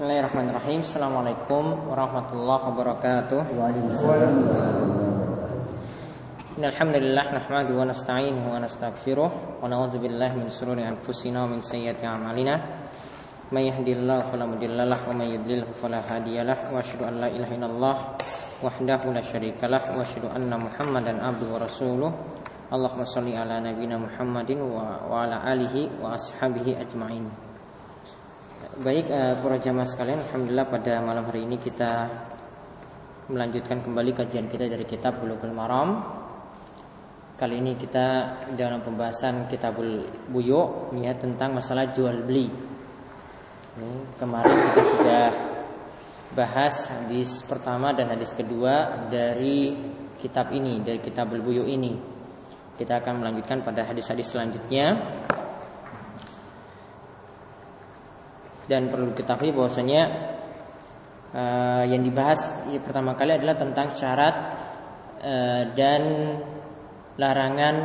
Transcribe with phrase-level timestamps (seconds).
[0.00, 0.80] Bismillahirrahmanirrahim.
[0.80, 3.52] Assalamualaikum warahmatullahi wabarakatuh.
[6.56, 12.08] Innalhamdulillah nahmadu wa nasta'inuhu wa nastaghfiruh wa na'udzu billahi min shururi anfusina wa min sayyiati
[12.08, 12.64] a'malina.
[13.52, 17.96] May yahdihillahu fala mudhillalah wa may yudlilhu fala hadiyalah wa asyhadu an la ilaha illallah
[18.64, 22.10] wahdahu la syarikalah wa asyhadu anna Muhammadan abduhu wa rasuluh.
[22.72, 27.49] Allahumma shalli ala nabiyyina Muhammadin wa, wa ala alihi wa ashabihi ajmain.
[28.70, 32.06] Baik uh, para jamaah sekalian, alhamdulillah pada malam hari ini kita
[33.26, 35.98] melanjutkan kembali kajian kita dari kitab Bulughul Maram.
[37.34, 38.06] Kali ini kita
[38.54, 42.46] dalam pembahasan Kitabul Buyu ya tentang masalah jual beli.
[43.74, 45.24] Ini, kemarin kita sudah
[46.38, 49.74] bahas hadis pertama dan hadis kedua dari
[50.14, 51.98] kitab ini, dari Kitabul Buyu ini.
[52.78, 54.94] Kita akan melanjutkan pada hadis-hadis selanjutnya
[58.70, 60.02] dan perlu diketahui bahwasanya
[61.34, 64.34] uh, yang dibahas ya, pertama kali adalah tentang syarat
[65.18, 66.02] uh, dan
[67.18, 67.76] larangan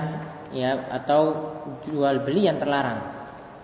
[0.54, 1.22] ya atau
[1.82, 3.02] jual beli yang terlarang.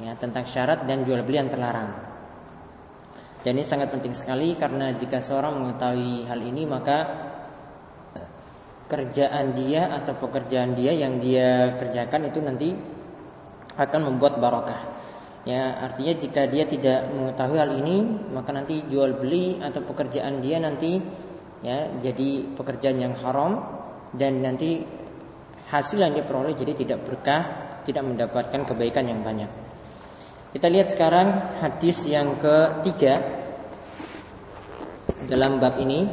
[0.01, 1.93] Ya tentang syarat dan jual beli yang terlarang.
[3.45, 7.29] Dan ini sangat penting sekali karena jika seorang mengetahui hal ini maka
[8.89, 12.69] kerjaan dia atau pekerjaan dia yang dia kerjakan itu nanti
[13.77, 15.00] akan membuat barokah
[15.41, 20.61] Ya, artinya jika dia tidak mengetahui hal ini, maka nanti jual beli atau pekerjaan dia
[20.61, 21.01] nanti
[21.65, 23.57] ya jadi pekerjaan yang haram
[24.13, 24.85] dan nanti
[25.73, 27.41] hasil yang dia peroleh jadi tidak berkah,
[27.89, 29.49] tidak mendapatkan kebaikan yang banyak.
[30.51, 33.23] Kita lihat sekarang hadis yang ketiga
[35.25, 36.05] dalam bab ini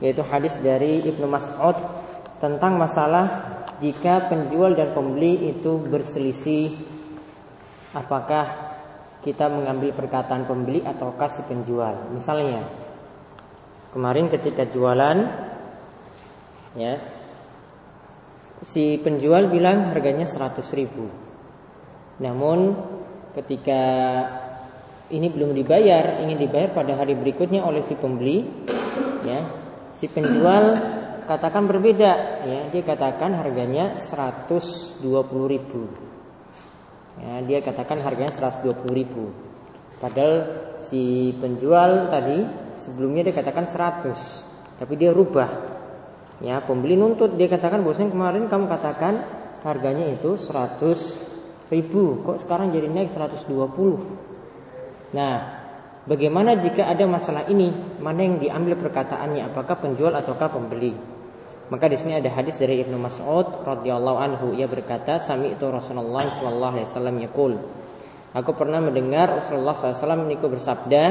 [0.00, 1.76] yaitu hadis dari Ibnu Mas'ud
[2.38, 3.26] tentang masalah
[3.82, 6.93] jika penjual dan pembeli itu berselisih
[7.94, 8.74] apakah
[9.24, 12.12] kita mengambil perkataan pembeli atau kasih penjual.
[12.12, 12.60] Misalnya,
[13.94, 15.16] kemarin ketika jualan,
[16.76, 17.00] ya,
[18.60, 21.08] si penjual bilang harganya 100 ribu.
[22.20, 22.76] Namun
[23.32, 23.82] ketika
[25.08, 28.44] ini belum dibayar, ingin dibayar pada hari berikutnya oleh si pembeli,
[29.24, 29.40] ya,
[29.96, 30.64] si penjual
[31.24, 35.00] katakan berbeda, ya, dia katakan harganya 120
[35.48, 36.04] ribu.
[37.14, 39.30] Ya, dia katakan harganya 120 ribu.
[40.02, 40.50] Padahal
[40.90, 42.42] si penjual tadi
[42.82, 44.10] sebelumnya dia katakan 100
[44.74, 45.46] Tapi dia rubah.
[46.42, 47.38] Ya pembeli nuntut.
[47.38, 49.22] Dia katakan bosnya kemarin kamu katakan
[49.62, 52.26] harganya itu 100 ribu.
[52.26, 55.34] Kok sekarang jadi naik 120 Nah
[56.10, 57.70] bagaimana jika ada masalah ini?
[58.02, 59.54] Mana yang diambil perkataannya?
[59.54, 61.13] Apakah penjual ataukah pembeli
[61.72, 66.28] maka di sini ada hadis dari Ibnu Mas'ud radhiyallahu anhu ia berkata sami itu Rasulullah
[66.28, 67.54] sallallahu alaihi wasallam yaqul
[68.34, 71.04] Aku pernah mendengar Rasulullah SAW meniku bersabda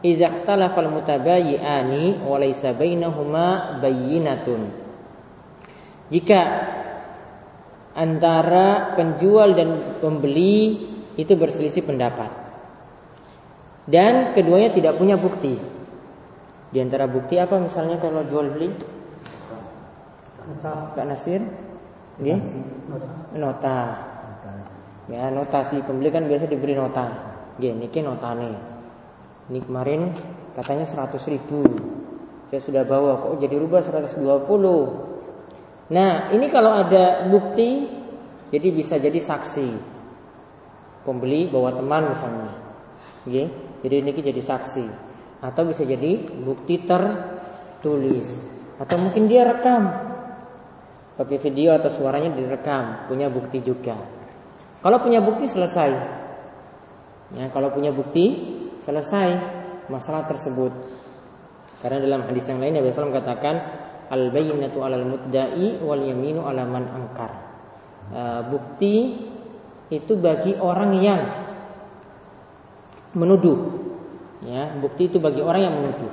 [0.00, 4.72] Idza ikhtalafal mutabayyi'ani wa laysa bainahuma bayyinatun
[6.08, 6.40] Jika
[7.92, 10.88] antara penjual dan pembeli
[11.20, 12.42] itu berselisih pendapat
[13.82, 15.58] dan keduanya tidak punya bukti.
[16.72, 18.70] Di antara bukti apa misalnya kalau jual beli?
[20.94, 21.40] Kak Nasir?
[22.18, 22.38] Nggih?
[23.38, 23.78] Nota.
[25.10, 27.10] Ya, notasi pembeli kan biasa diberi nota.
[27.58, 28.50] Nggih, niki notane.
[29.50, 30.14] Ini kemarin
[30.54, 31.66] katanya 100 ribu
[32.46, 34.20] Saya sudah bawa kok jadi rubah 120.
[35.88, 37.88] Nah, ini kalau ada bukti
[38.52, 39.68] jadi bisa jadi saksi.
[41.02, 42.52] Pembeli bawa teman misalnya.
[43.24, 43.48] Nggih,
[43.80, 44.86] jadi niki jadi saksi.
[45.40, 48.28] Atau bisa jadi bukti tertulis.
[48.76, 50.11] Atau mungkin dia rekam
[51.16, 53.96] pakai video atau suaranya direkam, punya bukti juga.
[54.82, 55.90] Kalau punya bukti selesai.
[57.32, 58.24] Ya, kalau punya bukti
[58.82, 59.28] selesai
[59.88, 60.72] masalah tersebut.
[61.80, 63.56] Karena dalam hadis yang lain Nabi SAW katakan
[64.12, 67.30] al bayyinatu 'alal mudda'i wal yaminu 'ala man angkar.
[68.12, 68.22] E,
[68.52, 68.94] bukti
[69.88, 71.22] itu bagi orang yang
[73.16, 73.80] menuduh.
[74.42, 76.12] Ya, bukti itu bagi orang yang menuduh.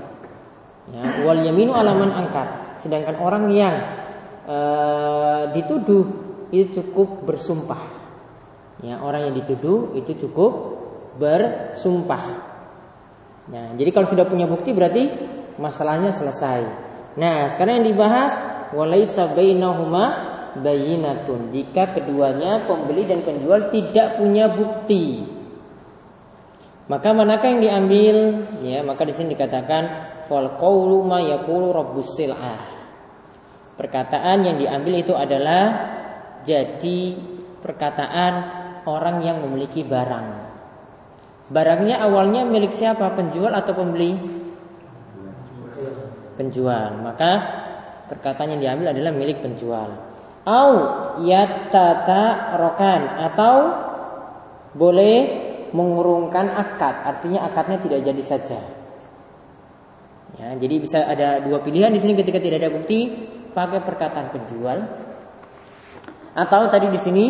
[0.93, 2.79] Ya, wal yaminu 'ala man angkar.
[2.79, 3.75] Sedangkan orang yang
[4.49, 4.57] e,
[5.53, 6.05] dituduh
[6.49, 8.01] itu cukup bersumpah.
[8.81, 10.81] Ya, orang yang dituduh itu cukup
[11.21, 12.25] bersumpah.
[13.49, 15.09] Nah, jadi kalau sudah punya bukti berarti
[15.61, 16.61] masalahnya selesai.
[17.19, 18.33] Nah, sekarang yang dibahas
[18.71, 20.05] walaisa bainahuma
[20.57, 21.51] bayinatun.
[21.51, 25.27] Jika keduanya pembeli dan penjual tidak punya bukti.
[26.89, 28.15] Maka manakah yang diambil?
[28.65, 29.83] Ya, maka di sini dikatakan
[30.25, 32.78] fal qawlu ma yaqulu rabbus sil'ah.
[33.79, 35.95] Perkataan yang diambil itu adalah
[36.43, 37.15] jadi
[37.63, 38.33] perkataan
[38.83, 40.51] orang yang memiliki barang.
[41.47, 43.07] Barangnya awalnya milik siapa?
[43.15, 44.19] Penjual atau pembeli?
[46.35, 46.99] Penjual.
[46.99, 47.31] Maka
[48.11, 49.95] perkataan yang diambil adalah milik penjual.
[50.43, 50.71] Au
[51.23, 53.01] yatata rokan
[53.31, 53.55] atau
[54.75, 55.17] boleh
[55.71, 58.59] mengurungkan akad, artinya akadnya tidak jadi saja.
[60.39, 64.79] Ya, jadi bisa ada dua pilihan di sini ketika tidak ada bukti, pakai perkataan penjual.
[66.33, 67.25] Atau tadi di sini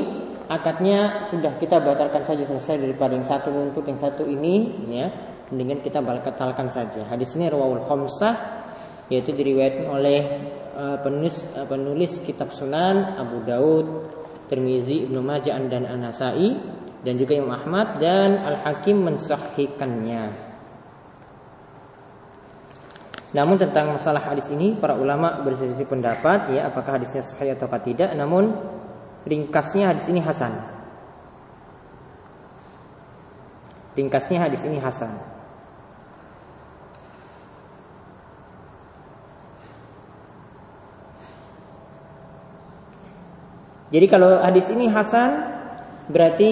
[0.50, 5.07] akadnya sudah kita batalkan saja selesai daripada yang satu untuk yang satu ini ya.
[5.50, 7.10] Mendingan kita batalkan saja.
[7.10, 8.62] Hadis ini rawahul khamsah
[9.10, 10.21] yaitu diriwayatkan oleh
[10.77, 13.86] uh, penulis uh, penulis kitab Sunan Abu Daud
[14.45, 16.54] Tirmizi Ibnu Majah dan An-Nasai
[17.01, 20.49] dan juga Imam Ahmad dan Al-Hakim mensahihkannya
[23.30, 28.10] namun tentang masalah hadis ini para ulama berselisih pendapat ya apakah hadisnya sahih atau tidak
[28.18, 28.58] namun
[29.28, 30.54] Ringkasnya hadis ini Hasan.
[34.00, 35.12] Ringkasnya hadis ini Hasan.
[43.90, 45.30] Jadi kalau hadis ini Hasan
[46.08, 46.52] berarti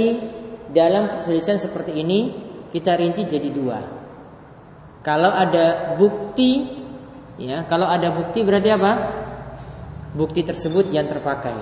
[0.74, 2.36] dalam perselisihan seperti ini
[2.70, 3.97] kita rinci jadi dua.
[5.08, 6.68] Kalau ada bukti,
[7.40, 8.92] ya, kalau ada bukti berarti apa?
[10.12, 11.56] Bukti tersebut yang terpakai.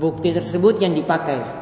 [0.00, 1.60] Bukti tersebut yang dipakai.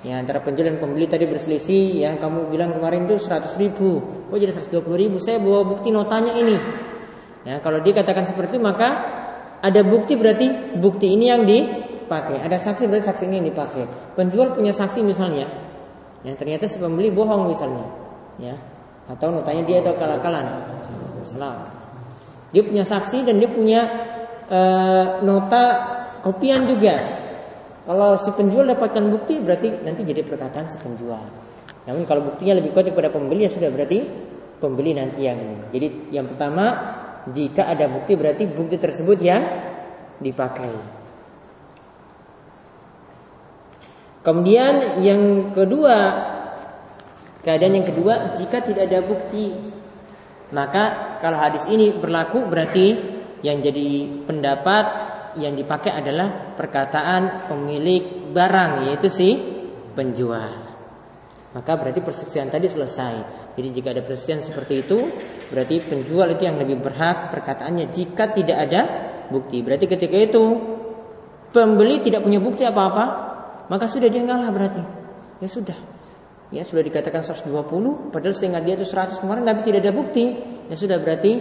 [0.00, 4.00] Ya antara penjual dan pembeli tadi berselisih yang kamu bilang kemarin itu 100 ribu.
[4.32, 6.56] Oh jadi 120 ribu Saya bawa bukti notanya ini.
[7.44, 9.20] Ya kalau dikatakan seperti itu maka
[9.60, 12.40] Ada bukti berarti bukti ini yang dipakai.
[12.40, 13.84] Ada saksi berarti saksi ini yang dipakai.
[14.16, 15.44] Penjual punya saksi misalnya
[16.24, 17.84] Ya ternyata si pembeli bohong misalnya
[18.40, 18.56] Ya
[19.10, 20.46] Atau notanya dia atau kalah-kalan
[22.54, 23.80] Dia punya saksi dan dia punya
[24.46, 25.62] uh, Nota
[26.22, 27.20] kopian juga
[27.90, 31.26] kalau si penjual dapatkan bukti berarti nanti jadi perkataan si penjual.
[31.90, 33.98] Namun kalau buktinya lebih kuat daripada pembeli ya sudah berarti
[34.62, 35.56] pembeli nanti yang ini.
[35.74, 36.64] Jadi yang pertama
[37.34, 39.42] jika ada bukti berarti bukti tersebut yang
[40.22, 40.70] dipakai.
[44.20, 45.96] Kemudian yang kedua
[47.40, 49.52] keadaan yang kedua jika tidak ada bukti
[50.50, 52.86] maka kalau hadis ini berlaku berarti
[53.40, 54.84] yang jadi pendapat
[55.38, 59.38] yang dipakai adalah perkataan pemilik barang yaitu si
[59.94, 60.70] penjual.
[61.50, 63.14] Maka berarti persaksian tadi selesai.
[63.58, 64.98] Jadi jika ada persaksian seperti itu,
[65.50, 68.80] berarti penjual itu yang lebih berhak perkataannya jika tidak ada
[69.30, 69.58] bukti.
[69.62, 70.42] Berarti ketika itu
[71.50, 73.04] pembeli tidak punya bukti apa-apa,
[73.66, 74.82] maka sudah dia ngalah berarti.
[75.42, 75.78] Ya sudah.
[76.50, 80.34] Ya sudah dikatakan 120 padahal sehingga dia itu 100 kemarin tapi tidak ada bukti.
[80.66, 81.38] Ya sudah berarti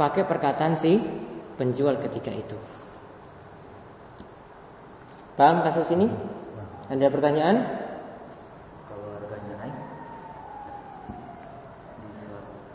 [0.00, 0.96] pakai perkataan si
[1.60, 2.56] penjual ketika itu.
[5.36, 6.08] Paham kasus ini?
[6.92, 7.56] Ada pertanyaan?
[8.84, 9.76] Kalau harganya naik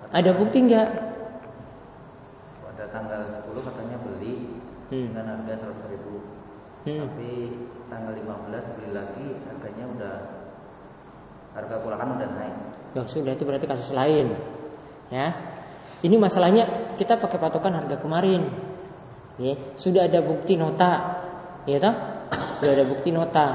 [0.10, 0.90] Ada bukti enggak?
[2.66, 4.58] Pada tanggal 10 katanya beli
[4.90, 5.06] hmm.
[5.14, 6.14] dengan harga 100 ribu
[6.90, 7.00] hmm.
[7.02, 7.32] Tapi
[7.94, 10.16] tanggal 15 beli lagi harganya udah
[11.58, 12.56] Harga kulakan udah naik
[12.94, 14.38] Ya sudah itu berarti kasus lain
[15.10, 15.58] Ya
[16.06, 18.46] ini masalahnya kita pakai patokan harga kemarin.
[19.42, 21.22] Ya, sudah ada bukti nota,
[21.66, 21.96] ya toh?
[22.62, 23.48] sudah ada bukti nota.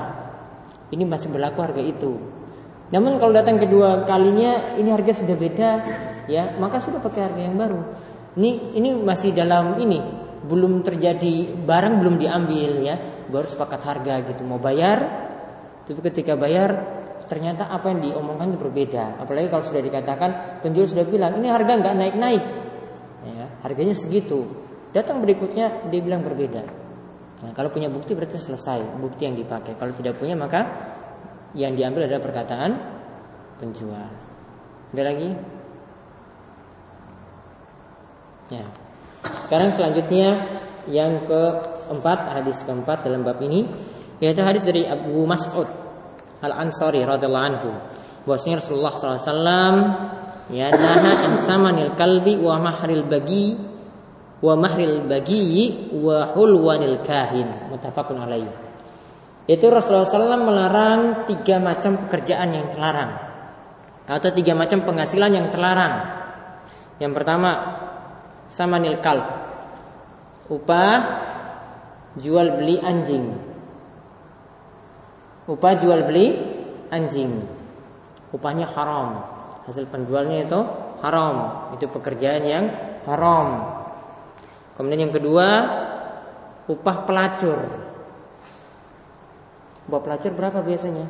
[0.90, 2.18] Ini masih berlaku harga itu.
[2.90, 5.70] Namun kalau datang kedua kalinya ini harga sudah beda,
[6.26, 7.80] ya maka sudah pakai harga yang baru.
[8.34, 10.02] Ini ini masih dalam ini
[10.42, 12.98] belum terjadi barang belum diambil ya,
[13.30, 14.98] baru sepakat harga gitu mau bayar.
[15.86, 17.01] Tapi ketika bayar
[17.32, 19.16] ternyata apa yang diomongkan itu berbeda.
[19.24, 22.44] Apalagi kalau sudah dikatakan penjual sudah bilang ini harga nggak naik naik,
[23.24, 24.44] ya, harganya segitu.
[24.92, 26.60] Datang berikutnya dia bilang berbeda.
[27.40, 29.80] Nah, kalau punya bukti berarti selesai bukti yang dipakai.
[29.80, 30.60] Kalau tidak punya maka
[31.56, 32.70] yang diambil adalah perkataan
[33.56, 34.12] penjual.
[34.92, 35.30] Ada lagi?
[38.52, 38.64] Ya.
[39.48, 40.28] Sekarang selanjutnya
[40.84, 43.64] yang keempat hadis keempat dalam bab ini
[44.20, 45.91] yaitu hadis dari Abu Mas'ud
[46.42, 47.70] Al Ansari radhiallahu anhu.
[48.26, 49.78] Bahwasanya Rasulullah SAW
[50.50, 53.54] ya naha an samanil kalbi wa mahril bagi
[54.42, 57.70] wa mahril bagi wa hulwanil kahin.
[57.70, 58.50] Mutafakun alaih.
[59.46, 63.10] Itu Rasulullah SAW melarang tiga macam pekerjaan yang terlarang.
[64.06, 65.94] Atau tiga macam penghasilan yang terlarang.
[66.98, 67.50] Yang pertama
[68.50, 69.18] sama nilkal
[70.50, 70.96] upah
[72.18, 73.51] jual beli anjing
[75.48, 76.38] upah jual beli
[76.92, 77.42] anjing
[78.30, 79.22] upahnya haram
[79.66, 80.60] hasil penjualnya itu
[81.02, 82.64] haram itu pekerjaan yang
[83.06, 83.80] haram
[84.72, 85.48] Kemudian yang kedua
[86.66, 87.60] upah pelacur.
[89.86, 91.06] Upah pelacur berapa biasanya?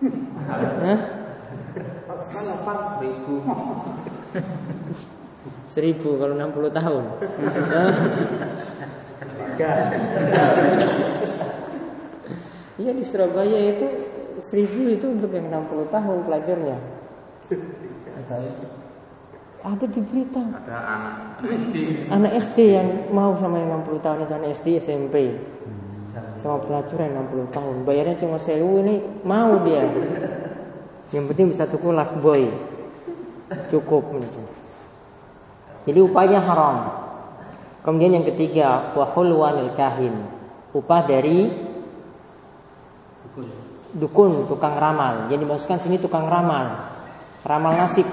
[0.86, 0.98] Hah?
[2.96, 3.34] Seribu.
[5.72, 7.04] Seribu kalau 60 tahun.
[12.80, 13.86] Iya di Surabaya itu
[14.40, 16.76] seribu itu untuk yang 60 tahun pelajarnya.
[19.60, 20.40] Ada di berita.
[20.40, 21.76] Ada anak SD.
[22.08, 25.16] Anak SD yang mau sama yang 60 tahun itu anak SD SMP.
[26.40, 27.74] Sama pelajar yang 60 tahun.
[27.84, 29.84] Bayarnya cuma sewu ini mau dia.
[31.12, 32.48] Yang penting bisa tuku life boy.
[33.68, 34.42] Cukup gitu.
[35.84, 36.76] Jadi upahnya haram.
[37.84, 40.16] Kemudian yang ketiga, wa hulwanil kahin.
[40.72, 41.68] Upah dari
[43.96, 45.26] dukun, tukang ramal.
[45.30, 46.90] Jadi dimasukkan sini tukang ramal.
[47.42, 48.06] Ramal nasib.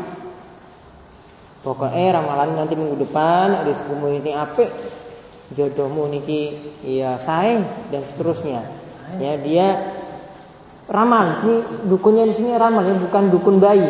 [1.65, 4.71] Pokoknya ramalan nanti minggu depan ada sepumu ini apik
[5.51, 6.55] jodohmu niki
[6.85, 7.59] ya saya
[7.91, 8.63] dan seterusnya.
[9.19, 9.91] Ya dia
[10.87, 11.59] ramal sini
[11.91, 13.89] dukunnya di sini ramal ya bukan dukun bayi.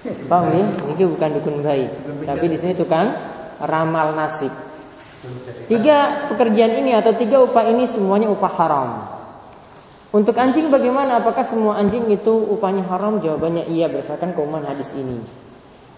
[0.00, 0.64] Paham ya?
[0.96, 1.84] Ini bukan dukun bayi,
[2.24, 3.12] tapi di sini tukang
[3.60, 4.48] ramal nasib.
[5.68, 9.19] Tiga pekerjaan ini atau tiga upah ini semuanya upah haram.
[10.10, 11.22] Untuk anjing bagaimana?
[11.22, 13.22] Apakah semua anjing itu upahnya haram?
[13.22, 15.22] Jawabannya iya berdasarkan keumuman hadis ini.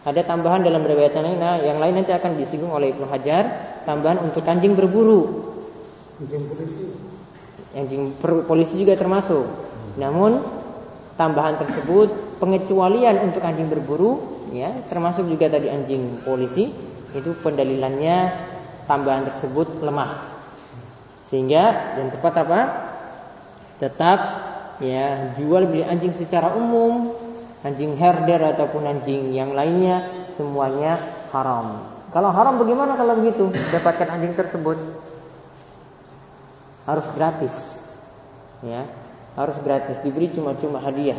[0.05, 3.45] Ada tambahan dalam riwayat yang lain, nah, yang lain nanti akan disinggung oleh Ibnu Hajar.
[3.89, 5.49] Tambahan untuk anjing berburu.
[6.21, 6.85] Anjing polisi.
[7.73, 9.49] Anjing polisi juga termasuk.
[9.97, 10.45] Namun
[11.17, 16.69] tambahan tersebut pengecualian untuk anjing berburu, ya termasuk juga tadi anjing polisi
[17.17, 18.29] itu pendalilannya
[18.85, 20.11] tambahan tersebut lemah.
[21.33, 22.61] Sehingga yang tepat apa?
[23.83, 24.19] Tetap
[24.79, 27.19] ya jual beli anjing secara umum
[27.67, 30.07] anjing herder ataupun anjing yang lainnya
[30.39, 31.03] semuanya
[31.35, 31.83] haram.
[32.15, 33.51] Kalau haram bagaimana kalau begitu?
[33.75, 34.79] Dapatkan anjing tersebut
[36.87, 37.55] harus gratis.
[38.63, 38.87] Ya,
[39.35, 41.19] harus gratis diberi cuma-cuma hadiah.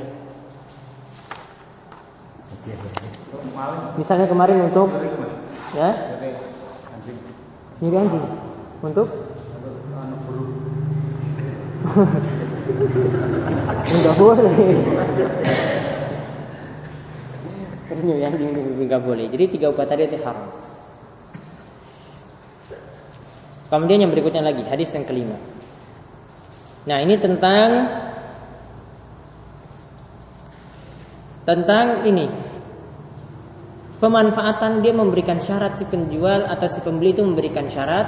[4.00, 4.88] Misalnya kemarin untuk
[5.76, 5.92] ya
[7.84, 8.24] nyuri anjing
[8.80, 9.12] untuk
[12.64, 14.52] Enggak boleh.
[17.94, 18.54] Ternyata yang
[18.88, 19.26] nggak boleh.
[19.30, 20.48] Jadi tiga upah tadi itu haram.
[23.68, 25.38] Kemudian yang berikutnya lagi hadis yang kelima.
[26.84, 27.70] Nah ini tentang
[31.44, 32.28] tentang ini
[33.98, 38.08] pemanfaatan dia memberikan syarat si penjual atau si pembeli itu memberikan syarat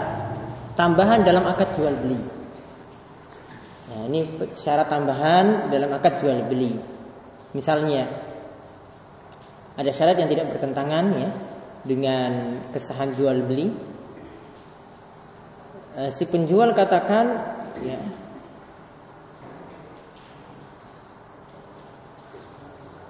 [0.76, 2.35] tambahan dalam akad jual beli.
[3.86, 6.74] Nah ini syarat tambahan dalam akad jual beli.
[7.54, 8.10] Misalnya
[9.78, 11.30] ada syarat yang tidak bertentangan ya
[11.86, 12.32] dengan
[12.74, 13.70] kesahan jual beli.
[15.96, 17.26] E, si penjual katakan
[17.86, 18.00] ya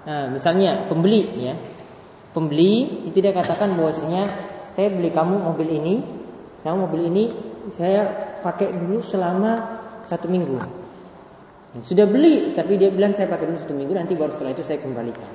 [0.06, 1.58] Nah, misalnya pembeli ya.
[2.30, 4.30] Pembeli itu dia katakan bahwasanya
[4.78, 5.94] saya beli kamu mobil ini,
[6.62, 7.24] kamu mobil ini
[7.74, 8.06] saya
[8.38, 9.75] pakai dulu selama
[10.06, 10.56] satu minggu.
[11.84, 14.80] Sudah beli, tapi dia bilang saya pakai dulu satu minggu, nanti baru setelah itu saya
[14.80, 15.28] kembalikan.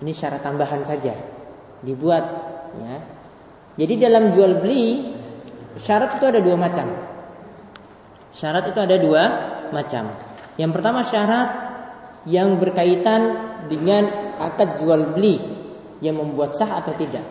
[0.00, 1.12] Ini syarat tambahan saja
[1.84, 2.24] dibuat
[2.78, 2.96] ya.
[3.78, 5.12] Jadi dalam jual beli
[5.78, 6.88] syarat itu ada dua macam.
[8.32, 9.22] Syarat itu ada dua
[9.70, 10.08] macam.
[10.56, 11.48] Yang pertama syarat
[12.24, 13.20] yang berkaitan
[13.68, 15.38] dengan akad jual beli
[16.02, 17.24] yang membuat sah atau tidak.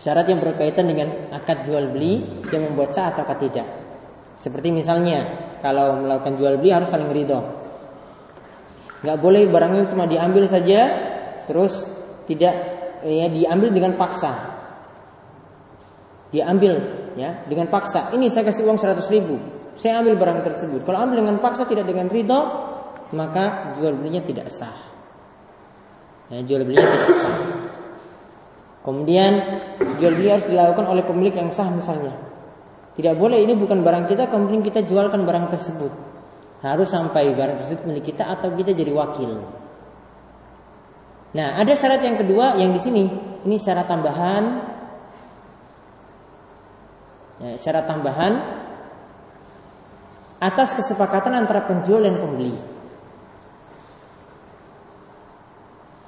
[0.00, 3.68] Syarat yang berkaitan dengan akad jual beli yang membuat sah atau tidak.
[4.40, 7.44] Seperti misalnya kalau melakukan jual beli harus saling ridho.
[9.04, 10.80] Nggak boleh barangnya cuma diambil saja
[11.44, 11.84] terus
[12.24, 12.54] tidak
[13.04, 14.32] ya diambil dengan paksa.
[16.32, 16.72] Diambil
[17.20, 18.16] ya dengan paksa.
[18.16, 19.36] Ini saya kasih uang 100 ribu.
[19.76, 20.88] Saya ambil barang tersebut.
[20.88, 22.40] Kalau ambil dengan paksa tidak dengan ridho,
[23.12, 24.88] maka jual belinya tidak sah.
[26.32, 27.38] Ya, jual belinya tidak sah.
[28.80, 29.32] Kemudian
[30.00, 32.29] jual beli harus dilakukan oleh pemilik yang sah misalnya.
[33.00, 35.88] Tidak boleh ini bukan barang kita, kemudian kita jualkan barang tersebut.
[36.60, 39.40] Harus sampai barang tersebut milik kita atau kita jadi wakil.
[41.32, 43.08] Nah, ada syarat yang kedua yang di sini.
[43.48, 44.44] Ini syarat tambahan.
[47.40, 48.32] Ya, syarat tambahan
[50.36, 52.52] atas kesepakatan antara penjual dan pembeli.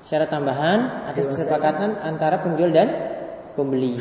[0.04, 2.88] Syarat tambahan atas kesepakatan antara penjual dan
[3.56, 3.96] pembeli.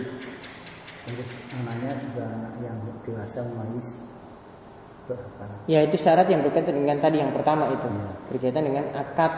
[1.01, 3.89] Terus anaknya juga anak yang dewasa mais
[5.67, 8.11] Ya itu syarat yang berkaitan dengan tadi yang pertama itu ya.
[8.31, 9.33] berkaitan dengan akad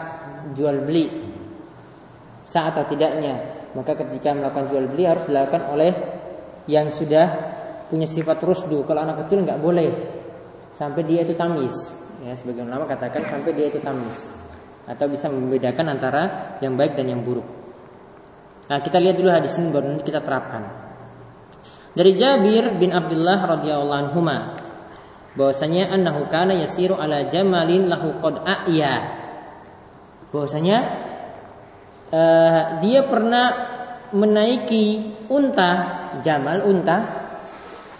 [0.54, 1.10] jual beli
[2.46, 3.64] sah atau tidaknya.
[3.74, 5.92] Maka ketika melakukan jual beli harus dilakukan oleh
[6.70, 7.26] yang sudah
[7.90, 8.86] punya sifat rusdu.
[8.86, 9.90] Kalau anak kecil nggak boleh
[10.76, 11.74] sampai dia itu tamis.
[12.22, 14.44] Ya sebagian ulama katakan sampai dia itu tamis.
[14.84, 16.22] atau bisa membedakan antara
[16.60, 17.48] yang baik dan yang buruk.
[18.68, 20.83] Nah, kita lihat dulu hadis ini baru nanti kita terapkan.
[21.94, 24.20] Dari Jabir bin Abdullah radhiyallahu anhu
[25.38, 28.94] bahwasanya annahu kana yasiru ala jamalin lahu qad a'ya.
[30.34, 30.78] Bahwasanya
[32.10, 33.46] uh, dia pernah
[34.10, 35.70] menaiki unta,
[36.26, 36.98] jamal unta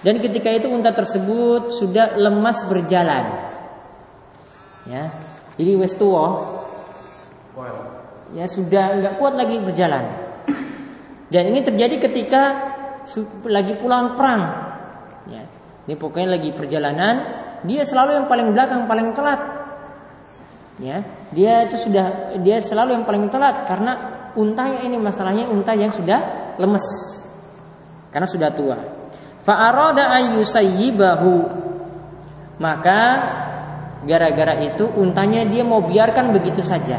[0.03, 3.25] dan ketika itu unta tersebut sudah lemas berjalan.
[4.91, 5.09] Ya.
[5.55, 6.35] Jadi wes tua.
[8.35, 10.05] Ya sudah nggak kuat lagi berjalan.
[11.31, 12.74] Dan ini terjadi ketika
[13.49, 14.43] lagi pulang perang.
[15.29, 15.45] Ya.
[15.85, 17.15] Ini pokoknya lagi perjalanan,
[17.65, 19.41] dia selalu yang paling belakang, paling telat.
[20.83, 23.93] Ya, dia itu sudah dia selalu yang paling telat karena
[24.35, 26.83] untanya ini masalahnya unta yang sudah lemes.
[28.11, 28.79] Karena sudah tua.
[29.47, 31.35] Fa'arada ayyusayyibahu.
[32.59, 33.01] Maka
[34.07, 36.99] gara-gara itu untanya dia mau biarkan begitu saja.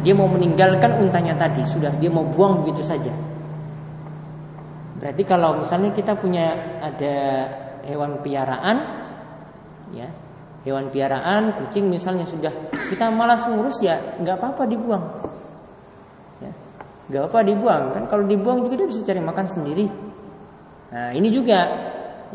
[0.00, 3.12] Dia mau meninggalkan untanya tadi, sudah dia mau buang begitu saja.
[5.00, 7.16] Berarti kalau misalnya kita punya ada
[7.88, 8.76] hewan piaraan,
[9.96, 10.06] ya
[10.68, 12.52] hewan piaraan kucing misalnya sudah
[12.92, 15.04] kita malas ngurus ya nggak apa-apa dibuang,
[16.44, 16.52] ya
[17.08, 19.86] nggak apa dibuang kan kalau dibuang juga dia bisa cari makan sendiri.
[20.92, 21.58] Nah ini juga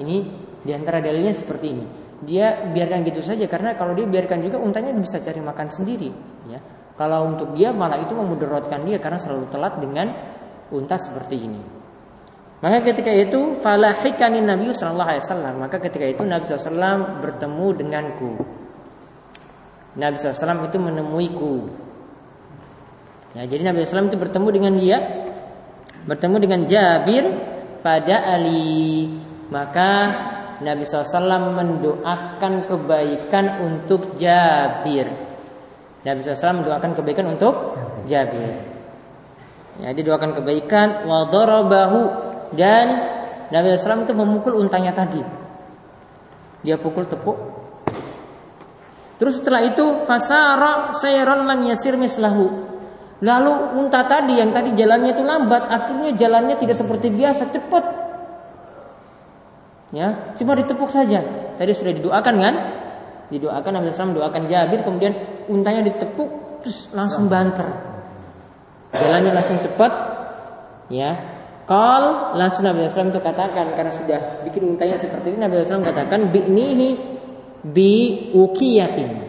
[0.02, 0.26] ini
[0.66, 1.86] di antara dalilnya seperti ini.
[2.26, 6.10] Dia biarkan gitu saja karena kalau dia biarkan juga untanya bisa cari makan sendiri,
[6.50, 6.58] ya.
[6.96, 10.16] Kalau untuk dia malah itu memudaratkan dia karena selalu telat dengan
[10.72, 11.75] unta seperti ini.
[12.64, 15.54] Maka ketika itu falahikani Nabi Sallallahu Alaihi Wasallam.
[15.60, 18.32] Maka ketika itu Nabi SAW bertemu denganku.
[19.96, 21.56] Nabi SAW itu menemuiku.
[23.36, 24.98] Ya, jadi Nabi SAW itu bertemu dengan dia,
[26.08, 27.24] bertemu dengan Jabir
[27.84, 29.12] pada Ali.
[29.52, 29.92] Maka
[30.64, 35.12] Nabi SAW mendoakan kebaikan untuk Jabir.
[36.08, 37.76] Nabi SAW mendoakan kebaikan untuk
[38.08, 38.56] Jabir.
[39.84, 42.02] Ya, doakan kebaikan wa darabahu
[42.56, 42.86] dan
[43.54, 45.22] Nabi SAW itu memukul untanya tadi.
[46.66, 47.38] Dia pukul tepuk.
[49.16, 52.74] Terus setelah itu fasara sayran lam yasir mislahu.
[53.24, 57.86] Lalu unta tadi yang tadi jalannya itu lambat, akhirnya jalannya tidak seperti biasa, cepat.
[59.96, 61.24] Ya, cuma ditepuk saja.
[61.56, 62.56] Tadi sudah didoakan kan?
[63.32, 65.16] Didoakan Nabi SAW mendoakan Jabir, kemudian
[65.48, 67.66] untanya ditepuk, terus langsung banter.
[68.92, 69.92] Jalannya langsung cepat,
[70.92, 71.35] ya
[71.66, 76.30] Kal langsung Nabi SAW itu katakan karena sudah bikin untanya seperti ini Nabi SAW katakan
[76.30, 76.90] bi'nihi
[77.66, 77.94] bi
[78.38, 79.26] ukiyatin.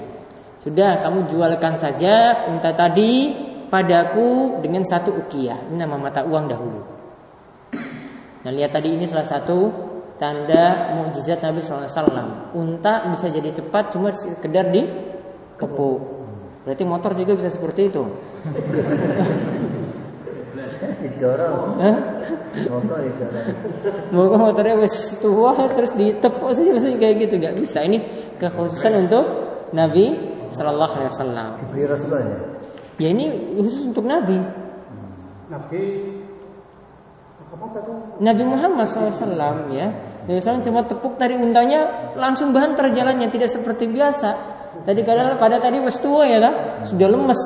[0.61, 3.33] Sudah kamu jualkan saja unta tadi
[3.73, 5.73] padaku dengan satu ukiyah.
[5.73, 6.81] Ini nama mata uang dahulu.
[8.45, 9.73] Nah lihat tadi ini salah satu
[10.21, 12.53] tanda mukjizat Nabi SAW.
[12.53, 14.85] Unta bisa jadi cepat cuma sekedar di
[15.57, 16.01] kepuk.
[16.69, 18.05] Berarti motor juga bisa seperti itu.
[21.01, 21.81] didorong.
[22.65, 23.47] Motor didorong.
[24.17, 27.85] Moga motornya wes tua terus ditepuk saja maksudnya kayak gitu nggak bisa.
[27.85, 27.99] Ini
[28.41, 29.25] kekhususan untuk
[29.77, 30.17] Nabi
[30.49, 31.49] Shallallahu Alaihi Wasallam.
[31.61, 32.39] Diberi Rasulullah ya?
[32.97, 33.25] Ya ini
[33.61, 34.41] khusus untuk Nabi.
[35.53, 35.83] Nabi
[38.19, 39.89] Nabi Muhammad SAW ya
[40.27, 44.59] Nabi SAW cuma tepuk dari undangnya langsung banter jalannya tidak seperti biasa.
[44.83, 47.41] Tadi kadang pada tadi was tua ya kan sudah lemes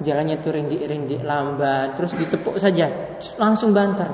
[0.00, 2.88] jalannya itu rindik-rindik lambat, terus ditepuk saja,
[3.36, 4.08] langsung banter.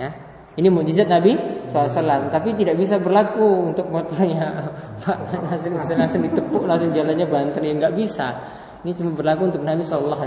[0.00, 0.10] Ya,
[0.56, 1.36] ini mujizat Nabi
[1.68, 4.72] SAW, tapi tidak bisa berlaku untuk motornya.
[5.04, 8.32] Pak langsung, langsung ditepuk, langsung jalannya banter, ya nggak bisa.
[8.80, 10.24] Ini cuma berlaku untuk Nabi SAW.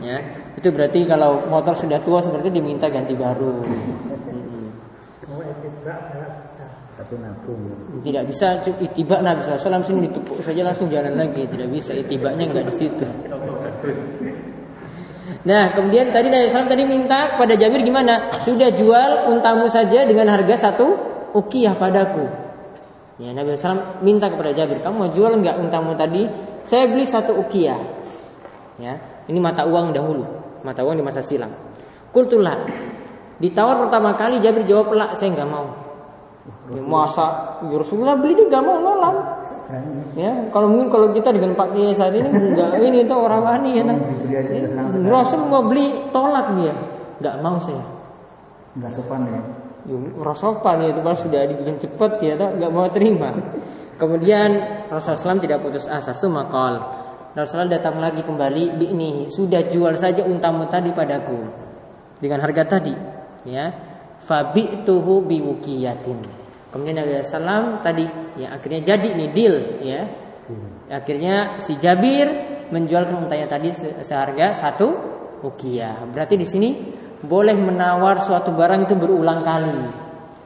[0.00, 0.18] Ya,
[0.56, 3.60] itu berarti kalau motor sudah tua seperti itu diminta ganti baru.
[6.92, 7.60] tapi nabung.
[8.04, 11.46] Tidak bisa itibak Nabi SAW sini ditepuk saja langsung jalan lagi.
[11.46, 13.06] Tidak bisa itibaknya nggak di situ.
[15.42, 18.30] Nah kemudian tadi Nabi SAW tadi minta kepada Jabir gimana?
[18.46, 20.94] Sudah jual untamu saja dengan harga satu
[21.34, 22.30] ukiyah padaku.
[23.18, 26.26] Ya Nabi SAW minta kepada Jabir, kamu mau jual nggak untamu tadi?
[26.62, 27.78] Saya beli satu ukiyah.
[28.80, 30.24] Ya, ini mata uang dahulu,
[30.62, 31.50] mata uang di masa silam.
[32.14, 32.66] Kultulah.
[33.42, 35.91] Ditawar pertama kali Jabir jawab lah, saya nggak mau.
[36.42, 39.14] Ya, masa ya Rasulullah beli dia gak mau nolak.
[40.18, 43.78] Ya, kalau mungkin kalau kita dengan Pak Kiai saat ini enggak ini itu orang wani
[43.78, 43.86] ya.
[45.06, 46.74] Rasul mau beli tolak dia.
[47.22, 47.86] Enggak mau saya.
[48.74, 49.40] Enggak sopan ya.
[49.86, 53.30] Ya, sopan ya itu baru sudah dibikin cepat ya tak enggak mau terima.
[53.94, 54.50] Kemudian
[54.90, 56.74] Rasulullah SAW tidak putus asa, sumakal.
[57.38, 61.38] Rasulullah datang lagi kembali, ini sudah jual saja untamu tadi padaku
[62.18, 62.92] dengan harga tadi,
[63.46, 63.91] ya
[64.24, 66.18] bi wukiyatin.
[66.72, 68.08] Kemudian Nabi SAW tadi
[68.40, 70.00] ya akhirnya jadi nih deal ya
[70.92, 72.28] Akhirnya si Jabir
[72.68, 73.72] menjualkan untanya tadi
[74.04, 74.92] seharga satu
[75.40, 76.04] ukiah.
[76.10, 76.70] Berarti di sini
[77.24, 79.78] boleh menawar suatu barang itu berulang kali.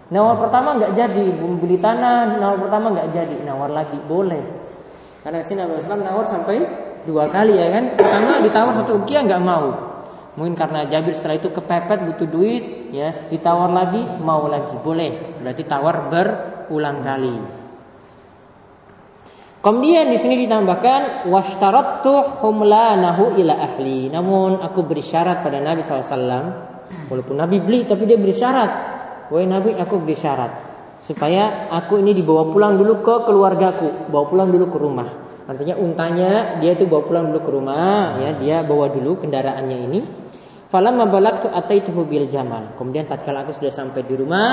[0.06, 4.44] Nawar pertama nggak jadi, beli tanah, nawar pertama nggak jadi, nawar lagi boleh.
[5.26, 6.56] Karena sini Nabi Islam nawar sampai
[7.02, 7.84] dua kali ya kan.
[7.98, 9.95] Pertama ditawar satu ukiah nggak mau.
[10.36, 15.40] Mungkin karena Jabir setelah itu kepepet butuh duit, ya ditawar lagi mau lagi boleh.
[15.40, 17.36] Berarti tawar berulang kali.
[19.66, 24.06] Kemudian di sini ditambahkan washtarattu humlanahu ila ahli.
[24.12, 26.70] Namun aku beri syarat pada Nabi SAW.
[27.10, 28.70] Walaupun Nabi beli tapi dia beri syarat.
[29.26, 30.52] Wahai Nabi aku beri syarat.
[31.02, 34.06] Supaya aku ini dibawa pulang dulu ke keluargaku.
[34.06, 35.08] Bawa pulang dulu ke rumah.
[35.50, 38.22] Artinya untanya dia itu bawa pulang dulu ke rumah.
[38.22, 40.00] ya Dia bawa dulu kendaraannya ini.
[40.66, 42.74] Falamma balagtu ataituhu bil jamal.
[42.74, 44.46] Kemudian tatkala aku sudah sampai di rumah,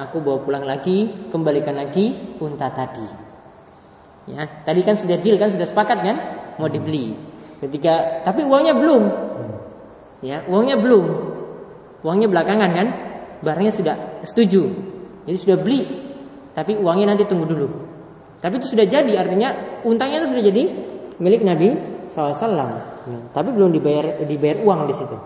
[0.00, 3.04] aku bawa pulang lagi, kembalikan lagi unta tadi.
[4.32, 6.16] Ya, tadi kan sudah deal kan sudah sepakat kan
[6.56, 7.12] mau dibeli.
[7.60, 9.02] Ketika tapi uangnya belum.
[10.24, 11.04] Ya, uangnya belum.
[12.00, 12.88] Uangnya belakangan kan?
[13.44, 14.72] Barangnya sudah setuju.
[15.28, 15.84] Jadi sudah beli.
[16.56, 17.68] Tapi uangnya nanti tunggu dulu.
[18.40, 20.62] Tapi itu sudah jadi artinya untangnya itu sudah jadi
[21.20, 21.68] milik Nabi
[22.08, 22.40] SAW.
[23.04, 25.16] Ya, tapi belum dibayar dibayar uang di situ.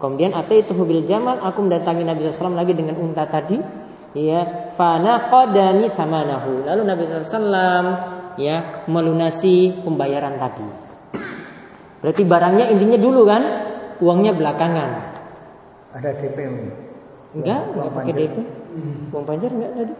[0.00, 3.60] Kemudian itu bil jamal aku mendatangi Nabi SAW lagi dengan unta tadi.
[4.16, 6.64] Ya, fana qadani samanahu.
[6.64, 10.66] Lalu Nabi SAW ya melunasi pembayaran tadi.
[12.00, 13.42] Berarti barangnya intinya dulu kan,
[14.00, 14.90] uangnya belakangan.
[15.92, 16.38] Ada DP
[17.30, 18.36] Enggak, enggak pakai DP.
[19.14, 19.94] Uang panjar enggak tadi?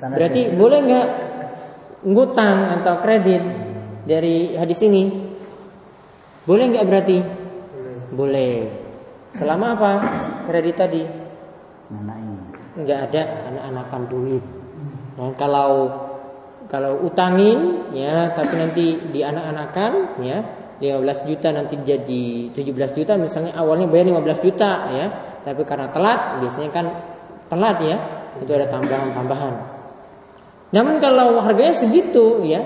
[0.00, 1.08] Berarti boleh enggak
[2.04, 3.42] ngutang atau kredit
[4.04, 5.30] dari hadis ini?
[6.44, 7.39] Boleh enggak berarti?
[8.10, 8.54] Boleh.
[9.34, 9.92] Selama apa?
[10.46, 11.02] Kredit tadi?
[12.78, 14.44] Enggak ada anak-anakan duit.
[15.18, 15.70] Nah, kalau
[16.70, 20.38] kalau utangin ya tapi nanti di anak-anakan ya
[20.78, 25.06] 15 juta nanti jadi 17 juta misalnya awalnya bayar 15 juta ya
[25.42, 26.86] tapi karena telat biasanya kan
[27.50, 27.96] telat ya
[28.38, 29.54] itu ada tambahan-tambahan
[30.70, 32.62] namun kalau harganya segitu ya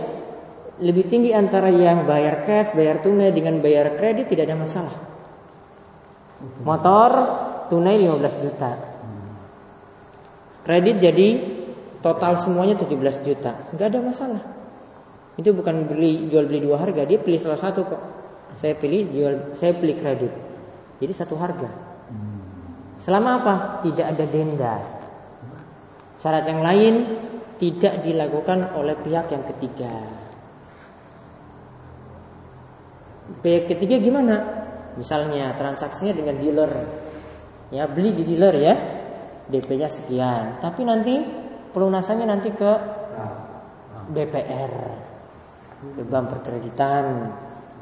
[0.85, 4.95] lebih tinggi antara yang bayar cash bayar tunai dengan bayar kredit tidak ada masalah
[6.63, 7.11] motor
[7.69, 8.73] tunai 15 juta.
[10.65, 11.29] Kredit jadi
[12.01, 13.53] total semuanya 17 juta.
[13.77, 14.43] Nggak ada masalah.
[15.35, 18.03] Itu bukan beli jual beli dua harga dia pilih salah satu kok.
[18.57, 20.33] Saya pilih jual saya pilih kredit.
[21.03, 21.69] Jadi satu harga.
[23.03, 23.55] Selama apa?
[23.85, 24.75] Tidak ada denda.
[26.23, 26.95] Syarat yang lain
[27.61, 29.93] tidak dilakukan oleh pihak yang ketiga.
[33.45, 34.64] Pihak ketiga gimana
[34.95, 36.73] misalnya transaksinya dengan dealer
[37.75, 38.75] ya beli di dealer ya
[39.51, 41.21] DP-nya sekian tapi nanti
[41.75, 42.73] pelunasannya nanti ke
[44.11, 44.73] BPR,
[45.97, 47.33] ke bank perkreditan,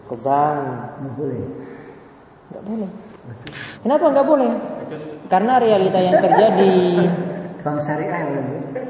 [0.07, 0.61] ke bank.
[1.03, 1.45] Nggak boleh.
[2.53, 2.91] Nggak boleh.
[3.83, 4.53] Kenapa nggak boleh?
[5.27, 6.77] Karena realita yang terjadi.
[7.63, 8.23] Bank syariah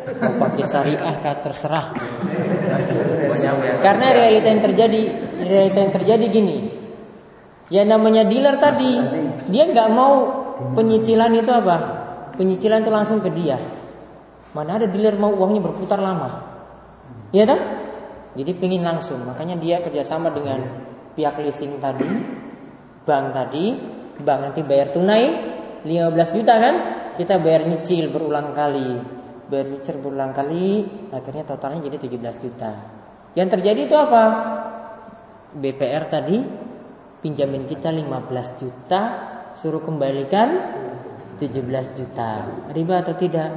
[0.03, 1.87] Mau pakai syariah kah terserah.
[3.85, 5.03] Karena realita yang terjadi,
[5.45, 6.57] realita yang terjadi gini.
[7.73, 9.01] Ya namanya dealer tadi,
[9.49, 10.29] dia nggak mau
[10.77, 11.77] penyicilan itu apa?
[12.37, 13.57] Penyicilan itu langsung ke dia.
[14.53, 16.53] Mana ada dealer mau uangnya berputar lama.
[17.33, 17.61] Iya kan?
[18.37, 19.25] Jadi pingin langsung.
[19.25, 20.61] Makanya dia kerjasama dengan
[21.17, 22.13] pihak leasing tadi,
[23.09, 23.73] bank tadi,
[24.21, 25.25] bank nanti bayar tunai
[25.89, 26.75] 15 juta kan?
[27.17, 29.01] Kita bayar nyicil berulang kali.
[29.49, 32.73] Bayar nyicil berulang kali, akhirnya totalnya jadi 17 juta.
[33.33, 34.25] Yang terjadi itu apa?
[35.57, 36.62] BPR tadi
[37.23, 39.03] pinjamin kita 15 juta,
[39.55, 40.59] suruh kembalikan
[41.39, 42.31] 17 juta.
[42.75, 43.51] Riba atau tidak?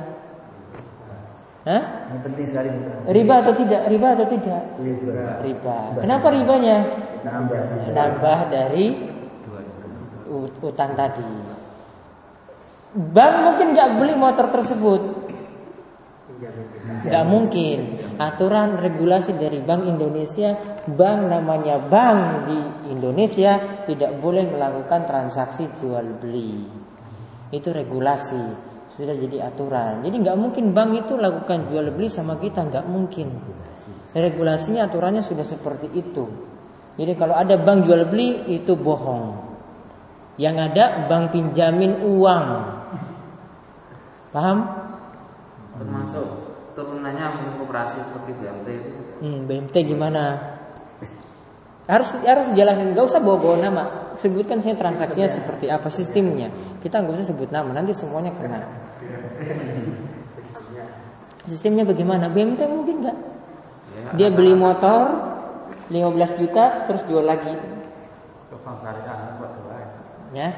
[1.65, 1.81] Hah?
[2.13, 2.69] Ini penting sekali.
[3.09, 3.81] Riba atau tidak?
[3.89, 4.61] Riba atau tidak?
[4.77, 5.41] Riba.
[5.41, 5.77] Riba.
[5.97, 6.77] Kenapa ribanya?
[7.25, 7.89] Nambah.
[7.89, 8.85] Nambah dari
[10.61, 11.25] utang tadi.
[12.95, 15.24] Bank mungkin nggak beli motor tersebut.
[17.05, 17.77] Nggak mungkin.
[18.19, 20.55] Aturan regulasi dari Bank Indonesia,
[20.87, 22.59] bank namanya bank di
[22.91, 26.67] Indonesia tidak boleh melakukan transaksi jual beli.
[27.55, 28.43] Itu regulasi
[28.95, 30.03] sudah jadi aturan.
[30.03, 33.27] Jadi nggak mungkin bank itu lakukan jual beli sama kita nggak mungkin.
[34.15, 36.23] Regulasinya aturannya sudah seperti itu.
[36.95, 39.55] Jadi kalau ada bank jual beli itu bohong.
[40.39, 42.47] Yang ada bank pinjamin uang.
[44.31, 44.84] Paham?
[45.75, 46.27] Termasuk
[46.75, 48.91] turunannya koperasi seperti BMT itu.
[49.23, 50.23] Hmm, BMT gimana?
[51.85, 53.83] Harus harus jelasin, nggak usah bawa-bawa nama.
[54.17, 56.49] Sebutkan saya transaksinya seperti apa sistemnya.
[56.81, 58.65] Kita nggak usah sebut nama, nanti semuanya kena.
[61.45, 62.25] Sistemnya bagaimana?
[62.27, 63.17] BMT mungkin nggak?
[64.17, 65.13] Dia beli motor
[65.93, 67.53] 15 juta terus jual lagi.
[70.33, 70.49] Ya.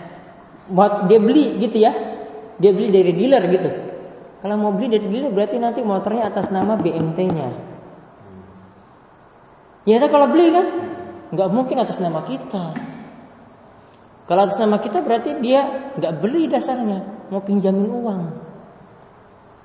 [0.72, 1.92] Buat dia beli gitu ya.
[2.58, 3.70] Dia beli dari dealer gitu.
[4.38, 7.50] Kalau mau beli dari dealer berarti nanti motornya atas nama BMT-nya.
[9.88, 10.68] Ya kalau beli kan
[11.34, 12.76] nggak mungkin atas nama kita.
[14.28, 18.22] Kalau atas nama kita berarti dia nggak beli dasarnya, mau pinjamin uang.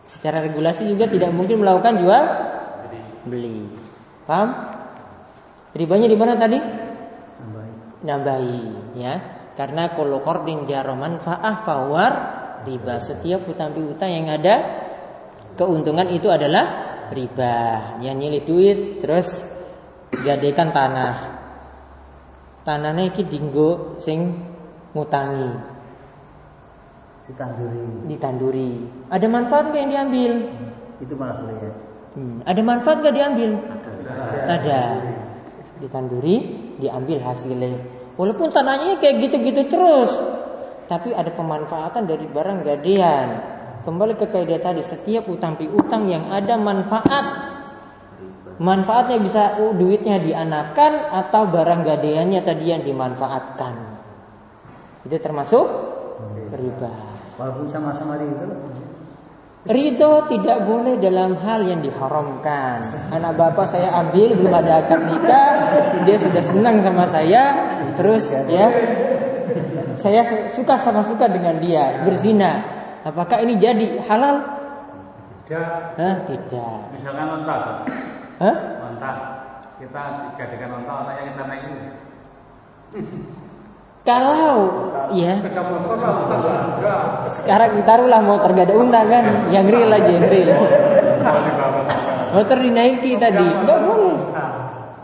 [0.06, 2.22] Secara regulasi juga tidak mungkin melakukan jual
[3.26, 3.66] beli.
[4.26, 4.50] Paham?
[5.74, 6.58] Ribanya di mana tadi?
[6.58, 7.74] Nambahi.
[8.06, 8.60] Nambahi,
[8.98, 9.14] ya.
[9.52, 12.12] Karena kalau kordin jaro manfaah fawar
[12.66, 12.98] riba.
[12.98, 14.82] Setiap utang piutang yang ada
[15.54, 16.64] keuntungan itu adalah
[17.12, 17.56] riba.
[18.00, 19.42] Yang nyilih duit terus
[20.12, 21.14] gadekan tanah.
[22.62, 24.38] Tanahnya iki dinggo sing
[24.94, 25.50] ngutangi.
[27.26, 27.86] Ditanduri.
[28.06, 28.72] Ditanduri.
[29.10, 30.32] Ada manfaat nggak yang diambil?
[31.02, 31.72] Itu malah boleh ya.
[32.12, 32.36] Hmm.
[32.44, 33.50] Ada manfaat nggak diambil?
[33.58, 34.42] Ada.
[34.46, 34.80] Ada
[35.82, 36.36] ditanduri,
[36.78, 37.74] diambil hasilnya.
[38.14, 40.14] Walaupun tanahnya kayak gitu-gitu terus,
[40.92, 43.28] tapi ada pemanfaatan dari barang gadean.
[43.80, 47.24] Kembali ke kaidah tadi, setiap utang piutang yang ada manfaat,
[48.60, 50.92] manfaatnya bisa uh, duitnya dianakan
[51.24, 53.74] atau barang gadeannya tadi yang dimanfaatkan.
[55.08, 55.64] Itu termasuk
[56.52, 56.92] riba.
[57.40, 58.46] Walaupun sama-sama itu
[59.62, 62.82] Ridho tidak boleh dalam hal yang diharamkan.
[63.14, 65.50] Anak bapak saya ambil belum ada akad nikah,
[66.02, 67.62] dia sudah senang sama saya,
[67.94, 68.66] terus ya,
[69.98, 72.62] saya suka sama suka dengan dia berzina.
[73.02, 74.38] Apakah ini jadi halal?
[75.42, 75.98] Tidak.
[75.98, 76.16] Hah?
[76.24, 76.76] Tidak.
[76.94, 77.56] Misalkan onta,
[78.38, 78.56] Hah?
[78.88, 79.10] Onta.
[79.76, 80.02] Kita
[80.38, 81.90] jadikan onta, onta yang kita naik ini.
[84.02, 84.66] Kalau
[85.14, 85.38] ya
[87.38, 89.24] sekarang taruhlah motor gak ada unta kan,
[89.54, 90.58] yang real aja yang real.
[92.32, 94.16] Motor dinaiki tadi, nggak boleh,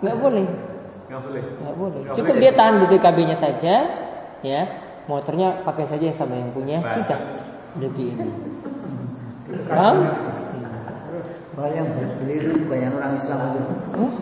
[0.00, 0.46] nggak boleh,
[1.06, 1.44] Nggak boleh.
[1.60, 2.00] nggak boleh.
[2.16, 3.74] Cukup dia tahan BPKB-nya saja,
[4.44, 4.68] ya.
[5.08, 7.16] Motornya pakai saja yang sama yang punya, sudah
[7.80, 8.28] lebih ini.
[9.64, 10.04] Paham?
[11.56, 13.62] Beli itu banyak orang Islam itu.
[13.96, 14.12] Hmm?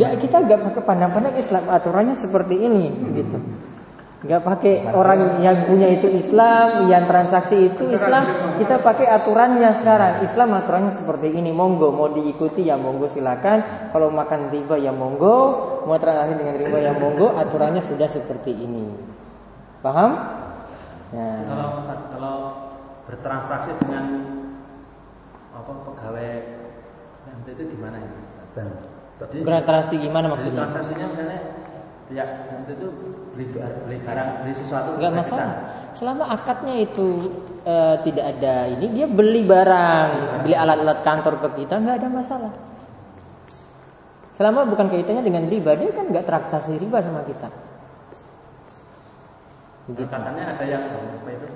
[0.00, 3.36] Ya kita nggak pakai pandang-pandang Islam aturannya seperti ini, gitu.
[4.24, 8.56] Nggak pakai orang yang punya itu Islam, yang transaksi itu Islam.
[8.56, 10.24] Kita pakai aturannya sekarang.
[10.24, 11.52] Islam aturannya seperti ini.
[11.52, 13.92] Monggo mau diikuti ya monggo silakan.
[13.92, 15.36] Kalau makan riba ya monggo,
[15.84, 17.36] mau transaksi dengan riba ya monggo.
[17.36, 19.13] Aturannya sudah seperti ini.
[19.84, 20.10] Paham?
[21.12, 21.28] Ya.
[21.44, 21.68] Kalau
[22.08, 22.36] kalau
[23.04, 24.04] bertransaksi dengan
[25.52, 26.32] apa pegawai
[27.28, 28.10] yang itu gimana ya?
[29.20, 30.64] Jadi bertransaksi gimana maksudnya?
[30.64, 31.40] Transaksinya misalnya
[32.12, 32.24] ya
[32.68, 32.88] itu
[33.32, 35.48] beli, beli barang beli sesuatu nggak masalah
[35.96, 37.32] selama akadnya itu
[37.64, 40.08] e, tidak ada ini dia beli barang
[40.44, 42.52] beli alat-alat kantor ke kita nggak ada masalah
[44.36, 47.48] selama bukan kaitannya dengan riba dia kan nggak transaksi riba sama kita
[49.84, 51.48] Katanya ada yang apa itu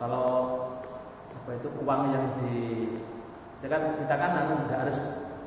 [0.00, 0.26] kalau
[1.36, 2.88] apa itu uang yang di
[3.60, 4.96] ya kan kita kan anu, nggak harus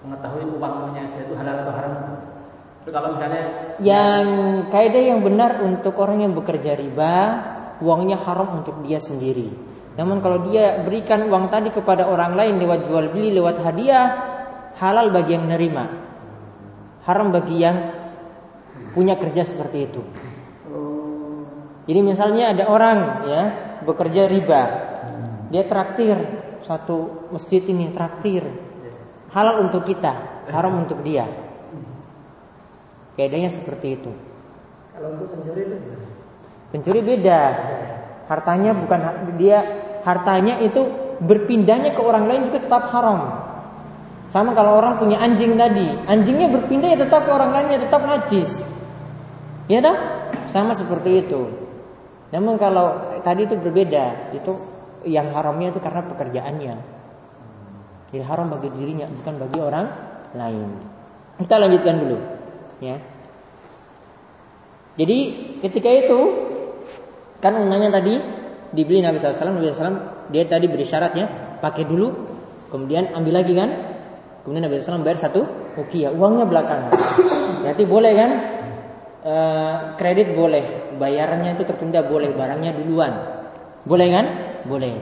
[0.06, 1.94] mengetahui uangnya dia itu halal atau haram
[2.82, 3.44] itu kalau misalnya
[3.78, 4.26] yang
[4.74, 7.14] kaidah yang benar untuk orang yang bekerja riba,
[7.82, 9.54] uangnya haram untuk dia sendiri.
[9.98, 14.08] Namun kalau dia berikan uang tadi kepada orang lain lewat jual beli, lewat hadiah,
[14.82, 15.84] halal bagi yang menerima.
[17.06, 17.78] Haram bagi yang
[18.98, 20.02] punya kerja seperti itu.
[21.89, 23.44] Jadi misalnya ada orang ya
[23.82, 24.62] bekerja riba,
[25.50, 26.17] dia traktir
[26.62, 28.46] satu masjid ini traktir,
[29.34, 31.26] halal untuk kita, haram untuk dia.
[33.17, 34.12] Kaidahnya seperti itu.
[34.96, 35.76] Kalau untuk pencuri itu
[36.72, 37.41] Pencuri beda.
[38.32, 39.00] Hartanya bukan
[39.36, 39.60] dia
[40.08, 40.88] hartanya itu
[41.20, 43.20] berpindahnya ke orang lain juga tetap haram.
[44.32, 48.63] Sama kalau orang punya anjing tadi, anjingnya berpindah ya tetap ke orang lainnya tetap najis.
[49.67, 49.98] Ya dah?
[50.56, 51.61] Sama seperti itu.
[52.32, 54.52] Namun kalau tadi itu berbeda, itu
[55.04, 56.76] yang haramnya itu karena pekerjaannya.
[58.12, 59.86] Jadi haram bagi dirinya, bukan bagi orang
[60.36, 60.70] lain.
[61.39, 62.17] Kita lanjutkan dulu.
[62.84, 63.00] Ya.
[65.00, 65.17] Jadi
[65.63, 66.20] ketika itu
[67.39, 68.20] kan unggahnya tadi
[68.76, 72.12] dibeli Nabi SAW, Nabi SAW dia tadi beri syaratnya pakai dulu,
[72.67, 73.70] kemudian ambil lagi kan,
[74.44, 75.41] kemudian Nabi SAW bayar satu
[75.96, 76.91] ya uangnya belakangan.
[77.63, 78.32] Berarti boleh kan?
[79.22, 79.36] E,
[80.02, 83.14] kredit boleh, bayarannya itu tertunda boleh, barangnya duluan,
[83.86, 84.26] boleh kan?
[84.66, 84.94] Boleh.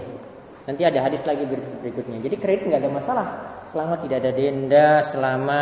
[0.68, 2.20] Nanti ada hadis lagi berikutnya.
[2.20, 3.28] Jadi kredit nggak ada masalah
[3.72, 5.60] selama tidak ada denda, selama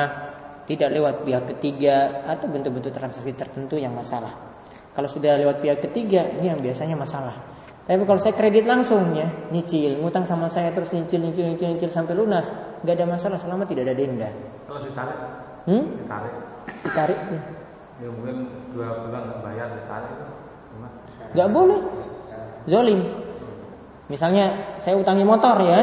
[0.67, 4.35] tidak lewat pihak ketiga atau bentuk-bentuk transaksi tertentu yang masalah.
[4.91, 7.37] Kalau sudah lewat pihak ketiga, ini yang biasanya masalah.
[7.87, 11.87] Tapi kalau saya kredit langsung ya, nyicil, ngutang sama saya terus nyicil, nyicil, nyicil, nyicil
[11.87, 12.51] sampai lunas,
[12.83, 14.27] nggak ada masalah selama tidak ada denda.
[14.67, 15.17] Kalau ditarik
[15.67, 15.83] Hmm?
[15.99, 16.33] Ditarik.
[16.83, 17.19] Ditarik.
[17.27, 17.56] Ya
[18.05, 18.37] mungkin
[18.77, 19.67] dua bulan nggak bayar
[21.49, 21.79] boleh.
[22.69, 23.01] Zolim.
[24.07, 25.81] Misalnya saya utangi motor ya,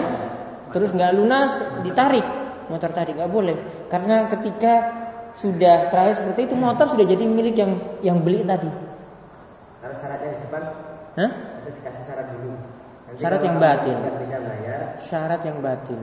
[0.70, 1.50] terus nggak lunas
[1.83, 2.24] ditarik
[2.72, 3.57] motor tadi nggak boleh
[3.92, 4.72] karena ketika
[5.37, 8.70] sudah terakhir seperti itu motor sudah jadi milik yang yang beli tadi.
[9.83, 10.62] Kalau syaratnya di depan
[11.14, 11.31] Hah?
[11.68, 12.53] dikasih syarat dulu.
[13.05, 13.96] Nanti Syarat yang batin.
[14.00, 16.00] nggak bisa bayar, Syarat yang batin.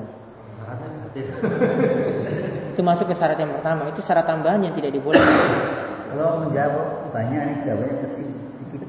[2.72, 3.90] Itu masuk ke syarat yang pertama.
[3.92, 5.28] Itu syarat tambahan yang tidak dibolehkan.
[6.12, 8.84] Kalau menjawab banyak nih jawabnya kecil sedikit.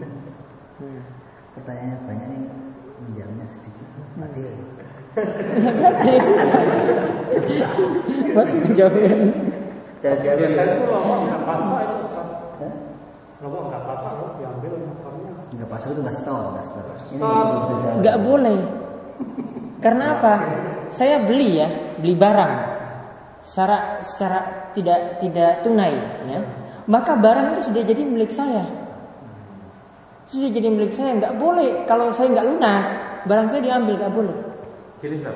[0.82, 1.06] Hmm.
[1.54, 2.42] Pertanyaannya banyak nih
[3.06, 3.86] menjawabnya sedikit.
[4.18, 4.50] Adil.
[8.34, 9.14] Mas menjawabnya.
[10.02, 12.26] Dan dia Biasanya itu lama nggak pasang itu Ustaz.
[13.38, 15.30] Lama nggak pasang kok diambil motornya.
[15.52, 16.98] nggak pas itu nggak stop, nggak jawab.
[18.02, 18.58] Nggak boleh.
[19.78, 20.42] Karena apa?
[20.90, 21.70] Saya beli ya,
[22.02, 22.54] beli barang
[23.46, 25.94] secara secara tidak tidak tunai
[26.26, 26.42] ya.
[26.90, 28.66] Maka barang itu sudah jadi milik saya.
[30.26, 32.86] Sudah jadi milik saya, nggak boleh kalau saya nggak lunas,
[33.26, 34.36] barang saya diambil nggak boleh.
[35.02, 35.34] Gini Ustaz,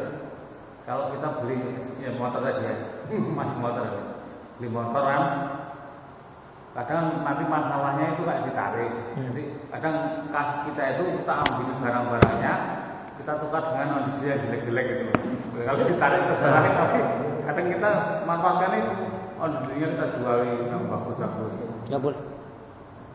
[0.86, 1.58] kalau kita beli
[1.98, 2.76] ya, motor saja ya,
[3.34, 3.82] mas motor,
[4.56, 5.22] beli motor kan,
[6.78, 8.92] kadang nanti masalahnya itu kayak ditarik.
[9.18, 9.42] Jadi
[9.74, 9.94] kadang
[10.30, 12.54] kasus kita itu kita ambil barang-barangnya,
[13.18, 15.04] kita tukar dengan ondisi yang jelek-jelek gitu.
[15.66, 16.98] Kalau ditarik kesalahan tapi
[17.42, 17.90] kadang kita
[18.22, 18.94] manfaatkan itu
[19.36, 21.52] ondisinya kita jual yang bagus-bagus.
[21.92, 22.20] Nggak boleh.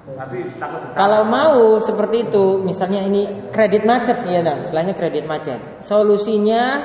[0.01, 0.81] Tapi takut.
[0.97, 5.61] Kalau mau seperti itu, misalnya ini kredit macet, ya dong, istilahnya kredit macet.
[5.85, 6.81] Solusinya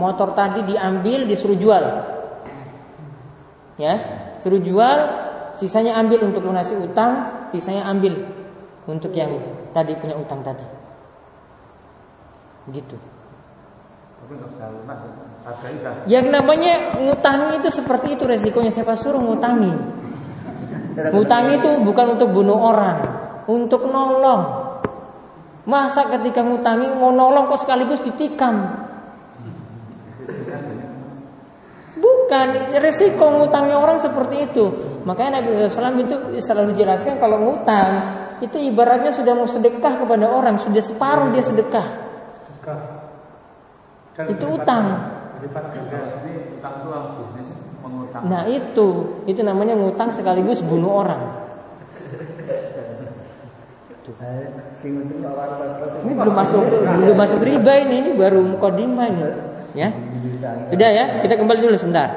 [0.00, 1.84] motor tadi diambil, disuruh jual,
[3.76, 3.94] ya,
[4.40, 4.98] suruh jual,
[5.60, 8.16] sisanya ambil untuk lunasi utang, sisanya ambil
[8.88, 9.28] untuk yang
[9.76, 10.64] tadi punya utang tadi,
[12.72, 12.96] gitu.
[12.96, 14.17] Tapi nggak bisa lunas, harganya udah
[16.04, 19.72] Yang namanya ngutangi itu seperti itu resikonya siapa suruh ngutangi.
[20.98, 22.98] Ngutangi itu bukan untuk bunuh orang,
[23.48, 24.68] untuk nolong.
[25.64, 28.84] Masa ketika ngutangi mau nolong kok sekaligus ditikam?
[31.98, 34.64] Bukan, resiko ngutangnya orang seperti itu.
[35.02, 37.90] Makanya Nabi SAW itu selalu dijelaskan kalau ngutang
[38.44, 41.86] itu ibaratnya sudah mau sedekah kepada orang, sudah separuh dia sedekah.
[42.44, 42.97] Sedekah.
[47.22, 48.22] Bisnis mengutang.
[48.26, 48.88] Nah itu,
[49.30, 51.22] itu namanya ngutang sekaligus bunuh orang.
[56.02, 59.22] Ini belum masuk belum masuk riba ini, ini baru mukodimah ini.
[59.78, 59.94] Ya.
[60.66, 62.08] Sudah ya, kita kembali dulu sebentar.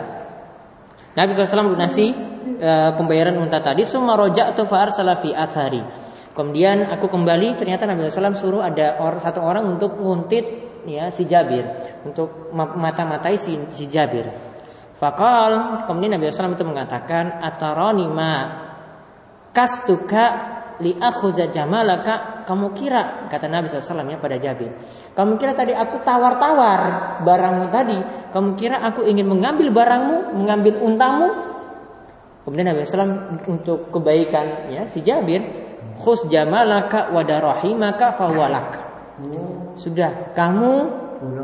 [1.12, 2.16] Nabi SAW lunasi
[2.58, 5.84] e, pembayaran unta tadi, summa roja'tu fa arsala fi athari.
[6.32, 11.26] Kemudian aku kembali, ternyata Nabi SAW suruh ada or, satu orang untuk nguntit ya si
[11.26, 11.66] Jabir,
[12.06, 14.28] untuk ma- mata-matai si, si Jabir.
[15.02, 18.34] Fakal, kemudian Nabi SAW itu mengatakan, ataroni ma
[19.50, 20.26] kastuka
[20.78, 22.46] li akhudha jamalaka?
[22.46, 24.70] Kamu kira kata Nabi SAW ya pada Jabir.
[25.18, 26.82] Kamu kira tadi aku tawar-tawar
[27.26, 27.98] barangmu tadi?
[28.30, 31.30] Kamu kira aku ingin mengambil barangmu mengambil untamu?
[32.46, 35.46] Kemudian Nabi SAW untuk kebaikan ya si Jabir
[36.02, 38.91] khus jamalaka wa darahimaka fawalak
[39.78, 40.74] sudah kamu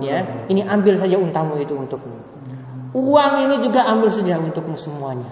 [0.01, 2.17] ya ini ambil saja untamu itu untukmu
[2.97, 5.29] uang ini juga ambil saja untukmu semuanya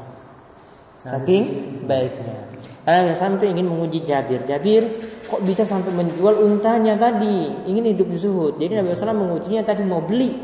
[1.02, 2.46] saking baiknya
[2.86, 4.46] karena Nabi itu ingin menguji Jabir.
[4.46, 4.84] Jabir
[5.26, 7.50] kok bisa sampai menjual untanya tadi?
[7.66, 8.62] Ingin hidup zuhud.
[8.62, 10.38] Jadi Nabi SAW mengujinya tadi mau beli.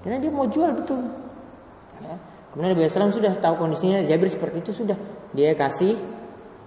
[0.00, 1.04] Karena dia mau jual betul.
[2.00, 2.16] Ya.
[2.56, 4.96] Kemudian Nabi SAW sudah tahu kondisinya Jabir seperti itu sudah.
[5.36, 5.92] Dia kasih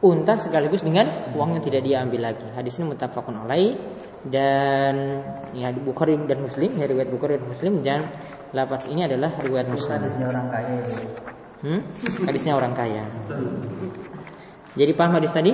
[0.06, 2.46] unta sekaligus dengan uang yang tidak dia ambil lagi.
[2.54, 3.74] Hadis ini muttafaqun alaih
[4.28, 5.24] dan
[5.56, 8.00] ya di Bukhari dan Muslim, ya riwayat Bukhari dan Muslim dan
[8.52, 10.00] lafaz ini adalah riwayat Muslim.
[10.00, 10.76] Hadisnya orang kaya.
[11.58, 11.82] Hmm?
[12.28, 13.04] Hadisnya orang kaya.
[14.78, 15.52] Jadi paham hadis tadi?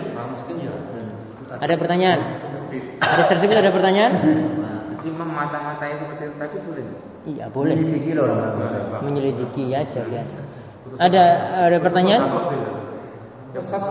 [1.53, 2.19] Ada pertanyaan?
[2.99, 4.13] Hadis tersebut ada pertanyaan?
[5.03, 6.85] Cuma mata-matai seperti itu tadi boleh.
[7.23, 7.75] Iya boleh.
[7.79, 9.01] Menyelidiki loh orang.
[9.03, 10.37] Menyelidiki aja biasa.
[10.99, 11.23] Ada
[11.71, 12.23] ada pertanyaan?
[13.53, 13.85] Ustaz,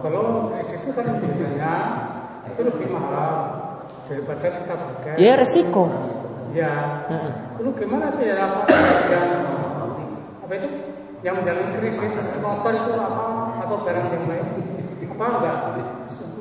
[0.00, 1.72] kalau itu kan biasanya
[2.54, 3.32] itu lebih mahal
[4.10, 5.14] daripada kita pakai.
[5.18, 5.84] Ya resiko.
[6.50, 7.06] Ya.
[7.06, 7.32] Heeh.
[7.62, 8.66] Lu gimana tuh ya apa
[9.10, 9.28] yang
[10.42, 10.68] apa itu
[11.20, 13.22] yang menjalani kredit seperti motor itu apa
[13.62, 14.46] atau barang yang lain
[15.20, 15.56] apa enggak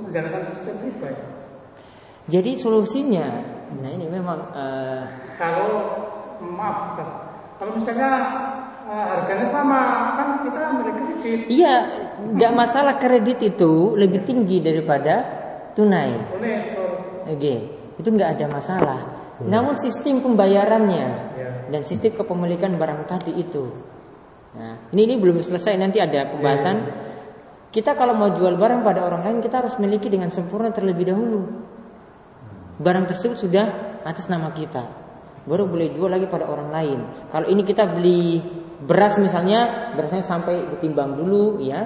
[0.07, 1.25] menjalankan sistem riba ya?
[2.29, 3.27] Jadi solusinya,
[3.81, 5.03] nah ini memang eh,
[5.35, 5.71] kalau
[6.39, 6.95] maaf
[7.59, 8.09] kalau misalnya
[8.87, 9.81] eh, harganya sama
[10.15, 11.75] kan kita ambil kredit iya
[12.19, 15.38] nggak masalah kredit itu lebih tinggi daripada
[15.79, 16.11] tunai.
[17.31, 17.55] Oke,
[17.95, 18.99] itu nggak ada masalah.
[19.39, 21.07] Namun sistem pembayarannya
[21.39, 23.71] ya dan sistem kepemilikan barang tadi itu
[24.49, 26.81] Nah, ini ini belum selesai nanti ada pembahasan.
[27.69, 31.41] Kita kalau mau jual barang pada orang lain kita harus miliki dengan sempurna terlebih dahulu.
[32.81, 33.65] Barang tersebut sudah
[34.01, 34.81] atas nama kita.
[35.45, 36.99] Baru boleh jual lagi pada orang lain.
[37.29, 38.41] Kalau ini kita beli
[38.81, 41.85] beras misalnya, berasnya sampai ditimbang dulu ya.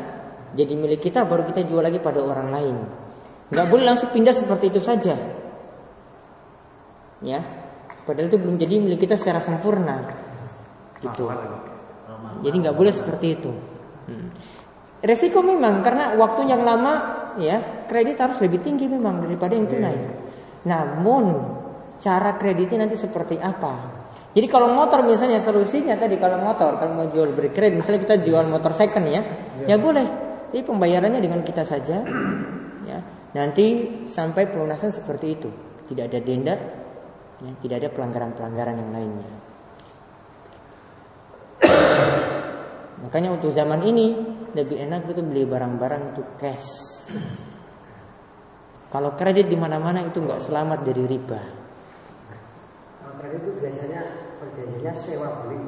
[0.56, 2.76] Jadi milik kita baru kita jual lagi pada orang lain.
[3.54, 5.14] Nggak boleh langsung pindah seperti itu saja.
[7.22, 7.40] Ya.
[8.04, 10.10] Padahal itu belum jadi milik kita secara sempurna.
[11.00, 11.24] Gitu.
[12.44, 13.52] Jadi nggak boleh seperti itu.
[14.10, 14.28] Hmm.
[15.04, 16.94] Resiko memang karena waktu yang lama
[17.40, 19.98] ya kredit harus lebih tinggi memang daripada yang tunai.
[20.64, 21.24] Namun
[22.00, 24.04] cara kreditnya nanti seperti apa?
[24.34, 28.16] Jadi kalau motor misalnya solusinya tadi kalau motor kalau mau jual beri kredit misalnya kita
[28.26, 29.22] jual motor second ya,
[29.70, 30.08] ya boleh.
[30.50, 32.02] Jadi pembayarannya dengan kita saja
[32.88, 33.00] ya.
[33.34, 33.66] Nanti
[34.06, 35.50] sampai pelunasan seperti itu.
[35.90, 36.56] Tidak ada denda,
[37.42, 39.30] ya, tidak ada pelanggaran-pelanggaran yang lainnya.
[43.04, 44.14] Makanya untuk zaman ini
[44.54, 46.68] lebih enak itu beli barang-barang itu cash.
[48.94, 51.42] Kalau kredit di mana-mana itu nggak selamat dari riba.
[53.02, 54.02] Kalau kredit itu biasanya
[54.38, 55.60] perjanjiannya sewa beli.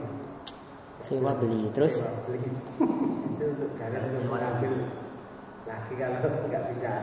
[1.02, 2.50] Sewa beli, terus Sewa beli.
[3.36, 4.74] itu untuk karena untuk mengambil
[5.66, 6.94] lagi kalau nggak bisa.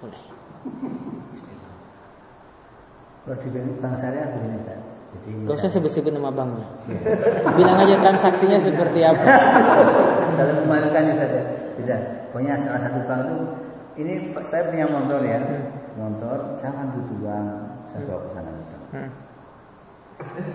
[0.00, 0.22] Boleh.
[3.26, 3.48] Kalau di
[3.82, 4.80] bank syariah begini Ustaz.
[5.06, 6.66] Jadi Gak usah sebut-sebut nama banknya.
[7.58, 9.24] Bilang aja transaksinya seperti apa.
[10.38, 11.44] dalam memalukan Ustaz ya.
[11.76, 12.00] Tidak.
[12.30, 13.38] Pokoknya salah satu bank itu
[13.98, 14.12] ini
[14.46, 15.42] saya punya motor ya.
[15.98, 17.46] Motor saya kan butuh uang
[17.90, 18.50] saya bawa ke sana.
[18.94, 19.10] Hmm.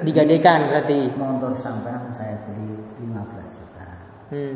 [0.07, 0.99] Digadekan berarti.
[1.19, 3.87] Motor sampai saya beli 15 juta.
[4.31, 4.53] Hmm.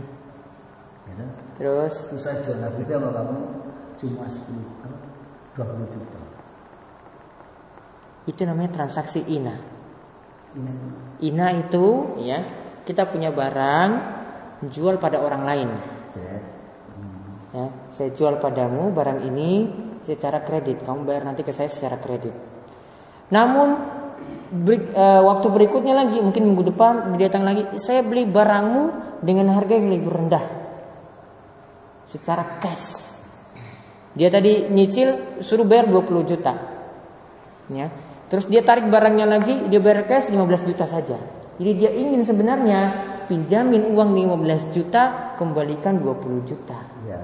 [1.55, 3.37] Terus Terus saya jual lagi sama kamu
[3.95, 4.97] cuma 10 apa,
[5.55, 6.19] 20 juta.
[8.25, 9.53] itu namanya transaksi ina.
[10.57, 10.71] Ini
[11.29, 12.41] Ina itu ya
[12.83, 13.89] kita punya barang
[14.65, 15.69] jual pada orang lain.
[17.55, 19.69] Ya, saya jual padamu barang ini
[20.03, 20.83] secara kredit.
[20.83, 22.35] Kamu bayar nanti ke saya secara kredit.
[23.31, 23.67] Namun
[24.51, 27.63] beri- eh, waktu berikutnya lagi mungkin minggu depan dia datang lagi.
[27.79, 28.83] Saya beli barangmu
[29.23, 30.45] dengan harga yang lebih rendah.
[32.09, 33.05] Secara cash.
[34.15, 36.53] Dia tadi nyicil suruh bayar 20 juta.
[37.67, 37.91] Ya.
[38.31, 41.17] Terus dia tarik barangnya lagi, dia bayar cash 15 juta saja.
[41.59, 42.81] Jadi dia ingin sebenarnya
[43.27, 46.79] pinjamin uang 15 juta, kembalikan 20 juta.
[47.05, 47.19] Ya,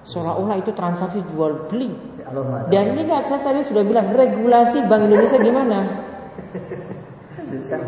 [0.00, 1.92] Seolah-olah itu transaksi jual beli.
[2.18, 2.32] Ya
[2.72, 5.78] Dan ini kan saya tadi sudah bilang regulasi Bank Indonesia gimana?
[7.50, 7.80] susah.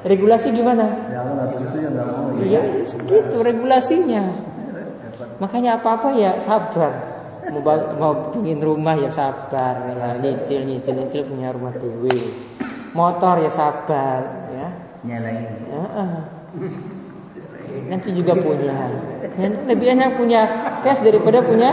[0.00, 0.86] Regulasi gimana?
[1.12, 2.24] Ya ya nggak mau.
[2.40, 4.24] Iya, segitu regulasinya.
[5.40, 6.92] Makanya apa-apa ya sabar.
[7.50, 12.32] Mau, mau bikin rumah ya sabar, ya, nyicil nyicil nyicil punya rumah dewe.
[12.92, 14.20] Motor ya sabar,
[14.54, 14.68] ya.
[15.04, 15.48] Nyalain.
[15.68, 16.12] Heeh.
[17.88, 18.76] Nanti juga punya.
[19.40, 20.40] Ya, lebih enak punya
[20.84, 21.70] cash daripada punya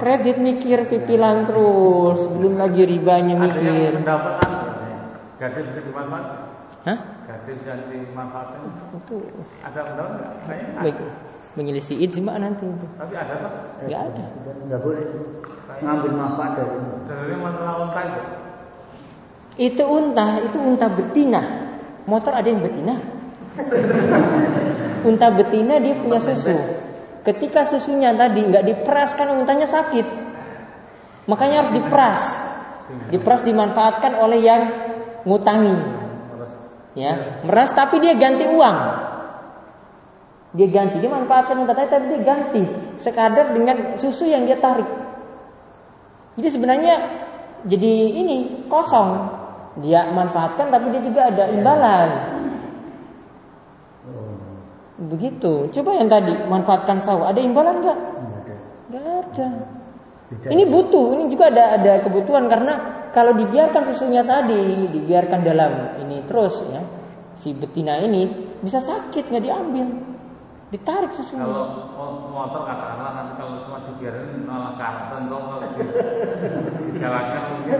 [0.00, 3.92] kredit mikir pipilan terus, belum lagi ribanya Ada yang mikir.
[5.40, 6.38] gadget bisa dimanfaatkan.
[6.88, 6.98] Hah?
[7.30, 8.58] Gadget bisa dimanfaatkan.
[8.98, 9.16] Itu
[9.62, 10.32] Ada pendapat nggak?
[10.50, 10.82] Saya nggak.
[10.82, 10.98] baik
[11.54, 12.86] menyelisih ijma nanti itu.
[12.98, 13.52] Tapi ada tuh.
[13.86, 14.24] Enggak ada.
[14.66, 15.04] Nggak boleh
[15.78, 16.92] ngambil manfaat dari itu.
[17.06, 18.20] Sebenarnya masalah unta itu.
[19.60, 21.42] Itu unta, itu unta betina.
[22.10, 22.94] Motor ada yang betina.
[25.08, 26.54] unta betina dia punya susu.
[27.22, 30.06] Ketika susunya tadi nggak diperas kan untanya sakit.
[31.30, 32.22] Makanya harus diperas.
[33.14, 34.62] Diperas dimanfaatkan oleh yang
[35.22, 35.99] ngutangi.
[36.98, 38.78] Ya, meras tapi dia ganti uang.
[40.50, 42.62] Dia ganti, dia manfaatkan unta tadi tapi dia ganti
[42.98, 44.86] sekadar dengan susu yang dia tarik.
[46.34, 46.94] Jadi sebenarnya
[47.70, 49.38] jadi ini kosong.
[49.78, 52.08] Dia manfaatkan tapi dia juga ada imbalan.
[55.00, 55.70] Begitu.
[55.70, 57.98] Coba yang tadi manfaatkan sawah, ada imbalan nggak?
[58.90, 59.48] Nggak ada.
[60.30, 62.74] Ini butuh, ini juga ada ada kebutuhan karena
[63.10, 66.78] kalau dibiarkan susunya tadi, dibiarkan dalam ini terus ya,
[67.34, 68.30] si betina ini
[68.62, 69.90] bisa sakit nggak diambil,
[70.70, 71.42] ditarik susunya.
[71.42, 71.66] Kalau
[71.98, 75.94] mo- motor katakanlah nanti kalau cuma dibiarin malah karton dong kalau di-
[76.94, 77.78] dijalankan mungkin.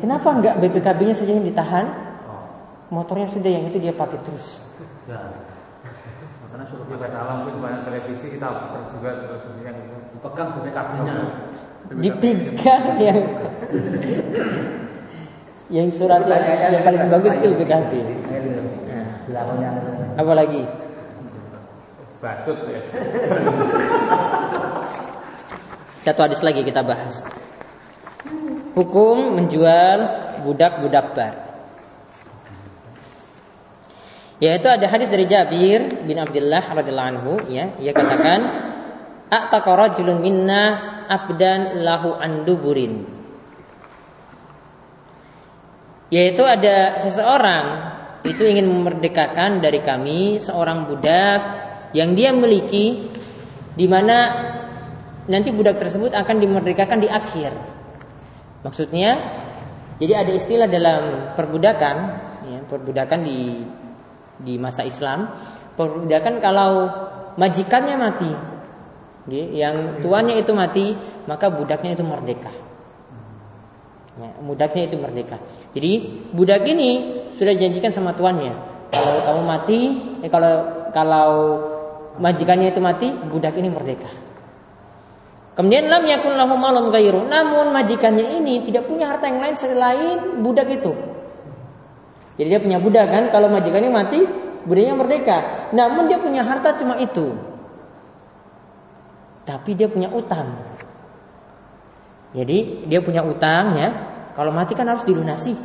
[0.00, 1.84] Kenapa nggak BPKB-nya saja yang ditahan?
[2.24, 2.48] Oh,
[2.88, 4.64] Motornya sudah yang itu dia pakai terus.
[5.04, 5.20] ya.
[6.58, 9.78] Makanya suruh kita dalam itu banyak televisi kita putar juga televisi yang.
[10.10, 11.14] Dipegang BPKB-nya.
[12.02, 13.18] Dipegang yang
[15.70, 18.02] yang surat yang, yang paling bagus itu itu.
[20.18, 20.66] Apa lagi?
[22.18, 22.82] Bacut ya.
[26.02, 27.22] Satu hadis lagi kita bahas.
[28.74, 29.98] hukum menjual
[30.42, 31.47] budak-budak bar.
[34.38, 38.38] Yaitu ada hadis dari Jabir bin Abdullah radhiyallahu anhu ya, ia katakan
[39.28, 40.78] A'taqa rajulun minna
[41.10, 43.02] abdan lahu anduburin.
[46.08, 47.64] Yaitu ada seseorang
[48.24, 51.40] itu ingin memerdekakan dari kami seorang budak
[51.92, 53.10] yang dia miliki
[53.76, 54.16] di mana
[55.28, 57.52] nanti budak tersebut akan dimerdekakan di akhir.
[58.64, 59.18] Maksudnya
[59.98, 61.96] jadi ada istilah dalam perbudakan
[62.48, 63.40] ya, perbudakan di
[64.38, 65.30] di masa Islam,
[65.74, 66.70] perbudakan kalau
[67.38, 68.32] majikannya mati
[69.28, 70.96] yang tuannya itu mati,
[71.28, 72.48] maka budaknya itu merdeka.
[74.18, 75.36] Ya, budaknya itu merdeka.
[75.76, 75.92] Jadi
[76.32, 78.50] budak ini sudah dijanjikan sama tuannya.
[78.88, 79.80] Kalau kamu mati,
[80.24, 80.54] eh, kalau
[80.90, 81.30] kalau
[82.18, 84.10] majikannya itu mati, budak ini merdeka.
[85.54, 87.26] Kemudian lam yakun lahu malum ghairu.
[87.28, 90.94] Namun majikannya ini tidak punya harta yang lain selain budak itu.
[92.38, 94.22] Jadi dia punya budak kan, kalau majikannya mati,
[94.62, 95.38] budaknya merdeka.
[95.74, 97.58] Namun dia punya harta cuma itu
[99.48, 100.60] tapi dia punya utang.
[102.36, 103.88] Jadi dia punya utang ya.
[104.36, 105.56] Kalau mati kan harus dilunasi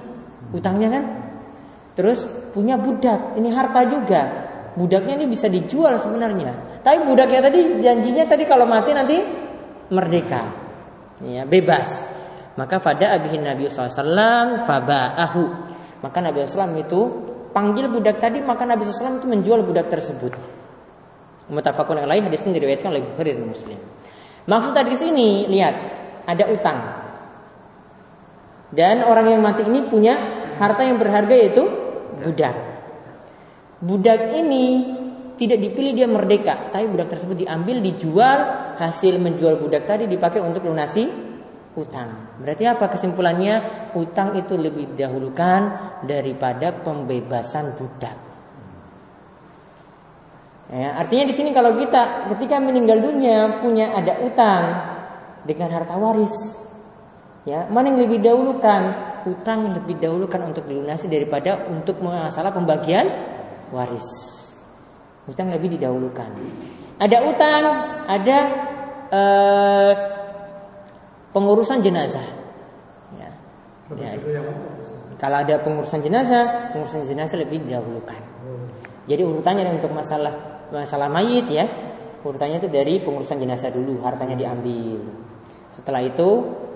[0.56, 1.04] utangnya kan.
[2.00, 2.24] Terus
[2.56, 4.22] punya budak, ini harta juga.
[4.80, 6.80] Budaknya ini bisa dijual sebenarnya.
[6.80, 9.20] Tapi budaknya tadi janjinya tadi kalau mati nanti
[9.92, 10.42] merdeka.
[11.22, 12.08] Ya, bebas.
[12.56, 15.44] Maka pada abihin Nabi SAW faba'ahu.
[16.04, 17.00] Maka Nabi SAW itu
[17.56, 20.36] panggil budak tadi maka Nabi SAW itu menjual budak tersebut.
[21.48, 23.80] Mutafakun yang lain hadis ini diriwayatkan oleh Bukhari dan Muslim.
[24.44, 25.76] Maksud tadi sini lihat
[26.28, 26.80] ada utang.
[28.74, 30.16] Dan orang yang mati ini punya
[30.60, 31.64] harta yang berharga yaitu
[32.20, 32.56] budak.
[33.80, 34.66] Budak ini
[35.38, 38.40] tidak dipilih dia merdeka, tapi budak tersebut diambil, dijual,
[38.80, 41.06] hasil menjual budak tadi dipakai untuk lunasi
[41.74, 42.38] utang.
[42.42, 43.90] Berarti apa kesimpulannya?
[43.98, 45.62] Utang itu lebih didahulukan
[46.06, 48.18] daripada pembebasan budak.
[50.74, 54.64] Ya, artinya di sini kalau kita ketika meninggal dunia punya ada utang
[55.46, 56.34] dengan harta waris,
[57.46, 59.12] ya mana yang lebih dahulukan?
[59.24, 63.08] Utang lebih dahulukan untuk dilunasi daripada untuk masalah pembagian
[63.72, 64.04] waris.
[65.30, 66.28] Utang lebih didahulukan.
[67.00, 67.64] Ada utang,
[68.04, 68.38] ada
[69.08, 70.13] eh,
[71.34, 72.24] pengurusan jenazah.
[73.18, 73.30] Ya.
[74.00, 74.42] Ya.
[75.20, 78.22] Kalau ada pengurusan jenazah, pengurusan jenazah lebih didahulukan.
[79.04, 81.70] Jadi urutannya untuk masalah masalah mayit ya
[82.26, 84.98] urutannya itu dari pengurusan jenazah dulu hartanya diambil
[85.70, 86.28] setelah itu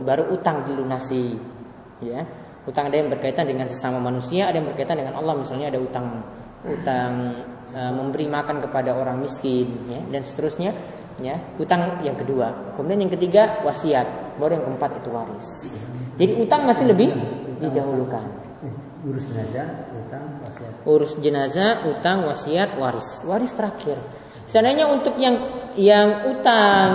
[0.05, 1.33] baru utang dilunasi
[2.05, 2.21] ya
[2.69, 6.21] utang ada yang berkaitan dengan sesama manusia ada yang berkaitan dengan Allah misalnya ada utang
[6.67, 7.13] utang
[7.71, 10.75] e, memberi makan kepada orang miskin ya dan seterusnya
[11.17, 15.49] ya utang yang kedua kemudian yang ketiga wasiat baru yang keempat itu waris
[16.17, 17.09] jadi utang masih lebih
[17.57, 18.47] didahulukan
[19.05, 20.73] urus jenazah, utang, wasiat.
[20.83, 23.07] Urus jenazah, utang, wasiat, waris.
[23.23, 23.97] Waris terakhir.
[24.47, 25.37] Seandainya untuk yang
[25.77, 26.89] yang utang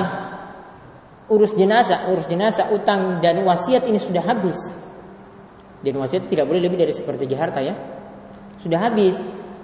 [1.30, 4.58] urus jenazah, urus jenazah, utang dan wasiat ini sudah habis.
[5.82, 7.74] Dan wasiat tidak boleh lebih dari seperti harta ya.
[8.58, 9.18] Sudah habis.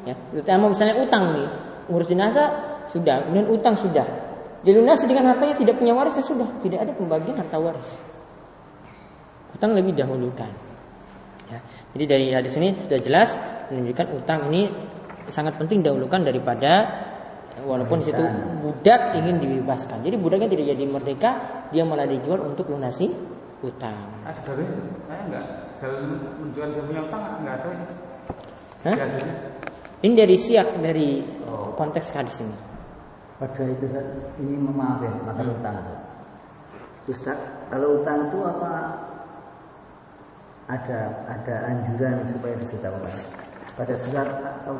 [0.07, 1.49] Ya, terutama misalnya utang nih,
[1.93, 2.49] urus jenazah
[2.95, 4.28] sudah, kemudian utang sudah.
[4.59, 7.89] Dilunasi dengan hartanya tidak punya waris ya sudah, tidak ada pembagian harta waris.
[9.55, 10.51] Utang lebih dahulukan.
[11.49, 11.59] Ya.
[11.95, 13.33] Jadi dari hadis ini sudah jelas
[13.71, 14.69] menunjukkan utang ini
[15.31, 16.85] sangat penting dahulukan daripada
[17.63, 18.21] walaupun situ
[18.61, 20.03] budak ingin dibebaskan.
[20.05, 21.31] Jadi budaknya tidak jadi merdeka,
[21.73, 23.09] dia malah dijual untuk lunasi
[23.65, 23.97] utang.
[24.27, 24.65] Ada dari
[25.07, 25.45] saya enggak
[25.79, 26.03] jalan
[26.43, 27.71] menjual dia punya utang enggak ada.
[28.87, 28.97] Hah?
[29.99, 31.75] Ini dari siak dari oh.
[31.75, 32.68] konteks hadis ini.
[33.39, 33.87] Pada itu
[34.43, 35.55] ini memaafkan maka hmm.
[35.63, 35.77] utang.
[37.07, 37.39] Ustaz,
[37.71, 38.73] kalau utang itu apa
[40.67, 40.99] ada
[41.31, 43.15] ada anjuran supaya disedekahkan.
[43.79, 44.75] Pada surat atau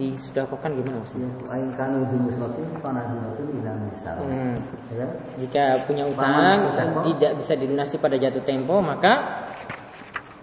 [0.00, 1.30] disedekahkan gimana maksudnya?
[1.52, 4.16] Ain kanu dimusnatin fanadunatun ila misal.
[4.24, 4.56] Hmm.
[4.96, 5.06] Ya.
[5.36, 6.72] Jika punya utang
[7.04, 9.44] tidak bisa dilunasi pada jatuh tempo, maka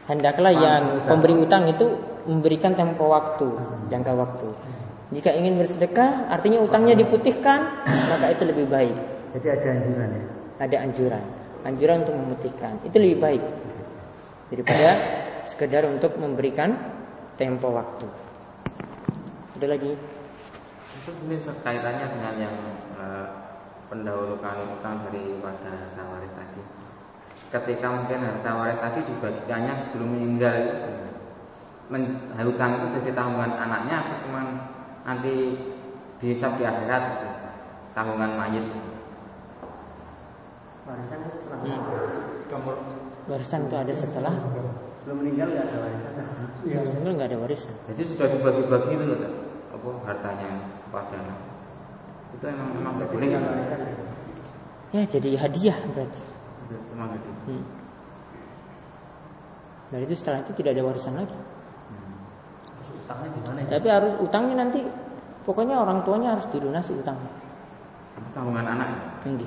[0.06, 1.90] hendaklah yang pemberi utang itu
[2.30, 3.50] memberikan tempo waktu,
[3.90, 4.50] jangka waktu.
[5.14, 8.96] Jika ingin bersedekah, artinya utangnya diputihkan, maka itu lebih baik.
[9.38, 10.24] Jadi ada anjuran ya?
[10.58, 11.24] Ada anjuran,
[11.62, 12.74] anjuran untuk memutihkan.
[12.82, 13.44] Itu lebih baik
[14.50, 14.90] daripada
[15.46, 16.74] sekedar untuk memberikan
[17.38, 18.08] tempo waktu.
[19.62, 19.94] Ada lagi?
[21.04, 22.56] Itu ini kaitannya dengan yang
[22.98, 23.28] uh,
[23.94, 26.62] pendahulukan utang daripada harta waris tadi.
[27.54, 30.58] Ketika mungkin harta waris tadi dibagikannya belum meninggal,
[32.42, 34.42] hutang itu jadi tanggungan anaknya atau cuma
[35.06, 35.34] nanti
[36.18, 37.28] dihisap di akhirat gitu,
[37.94, 38.66] tanggungan mayit.
[40.86, 42.94] Warisan itu setelah hmm
[43.26, 44.34] Warisan itu ada setelah
[45.06, 46.14] Belum meninggal nggak ada warisan.
[46.66, 47.74] sebelum meninggal nggak ada warisan.
[47.94, 49.18] Jadi sudah dibagi-bagi itu loh,
[49.70, 50.50] apa hartanya
[50.86, 51.20] kepada.
[52.34, 53.42] Itu emang memang nggak boleh kan?
[54.94, 56.22] Ya jadi hadiah berarti.
[56.66, 57.30] Itu gitu.
[57.46, 57.64] Hmm.
[59.94, 61.38] Dan itu setelah itu tidak ada warisan lagi.
[63.06, 63.68] Utangnya di mana ya?
[63.78, 64.80] Tapi harus utangnya nanti
[65.46, 67.32] pokoknya orang tuanya harus dilunasi utangnya.
[68.34, 69.22] Tanggungan anak.
[69.22, 69.46] Nanti.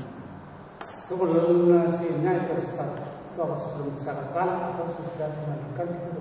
[0.78, 6.20] Itu lunasinya itu itu apa sebelum disyaratkan atau sudah dimandikan gitu.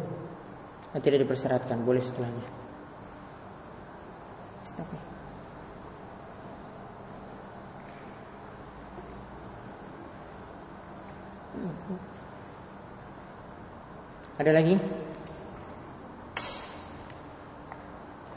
[0.93, 2.47] Nah, tidak dipersyaratkan, boleh setelahnya.
[4.65, 5.01] Stop ya.
[14.37, 14.77] Ada lagi?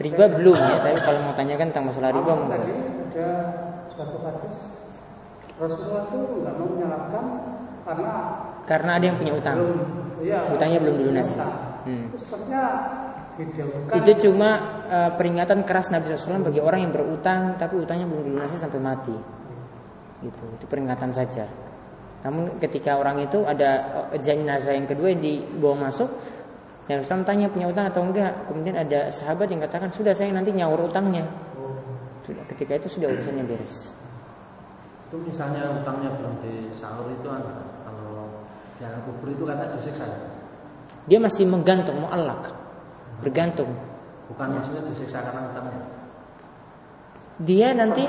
[0.01, 2.73] Riba belum ya, tapi kalau mau tanyakan tentang masalah riba tadi
[3.13, 3.29] ada
[3.93, 4.57] satu hadis
[5.61, 7.25] Rasulullah itu nggak mau menyalahkan
[7.85, 8.13] karena
[8.65, 9.57] Karena ada yang punya utang.
[9.61, 9.79] belum
[10.23, 11.35] iya, Utangnya belum dilunasi.
[11.85, 12.07] Hmm.
[13.99, 14.51] Itu cuma
[14.89, 19.17] eh, peringatan keras Nabi SAW bagi orang yang berutang tapi utangnya belum dilunasi sampai mati.
[20.21, 21.49] Gitu, itu peringatan saja.
[22.21, 26.09] Namun ketika orang itu ada jenazah yang kedua yang dibawa masuk,
[26.91, 28.51] Nabi SAW tanya punya utang atau enggak.
[28.51, 31.23] Kemudian ada sahabat yang katakan sudah saya nanti nyaur utangnya.
[32.27, 33.95] Sudah ketika itu sudah urusannya beres.
[35.07, 37.31] Itu misalnya utangnya belum di sahur itu
[37.87, 38.43] kalau
[38.83, 40.03] jangan kubur itu kata disiksa.
[40.03, 40.19] ya?
[41.07, 42.51] Dia masih menggantung muallak,
[43.23, 43.71] bergantung.
[44.27, 45.83] Bukan maksudnya disiksa karena utangnya.
[47.41, 48.03] Dia nanti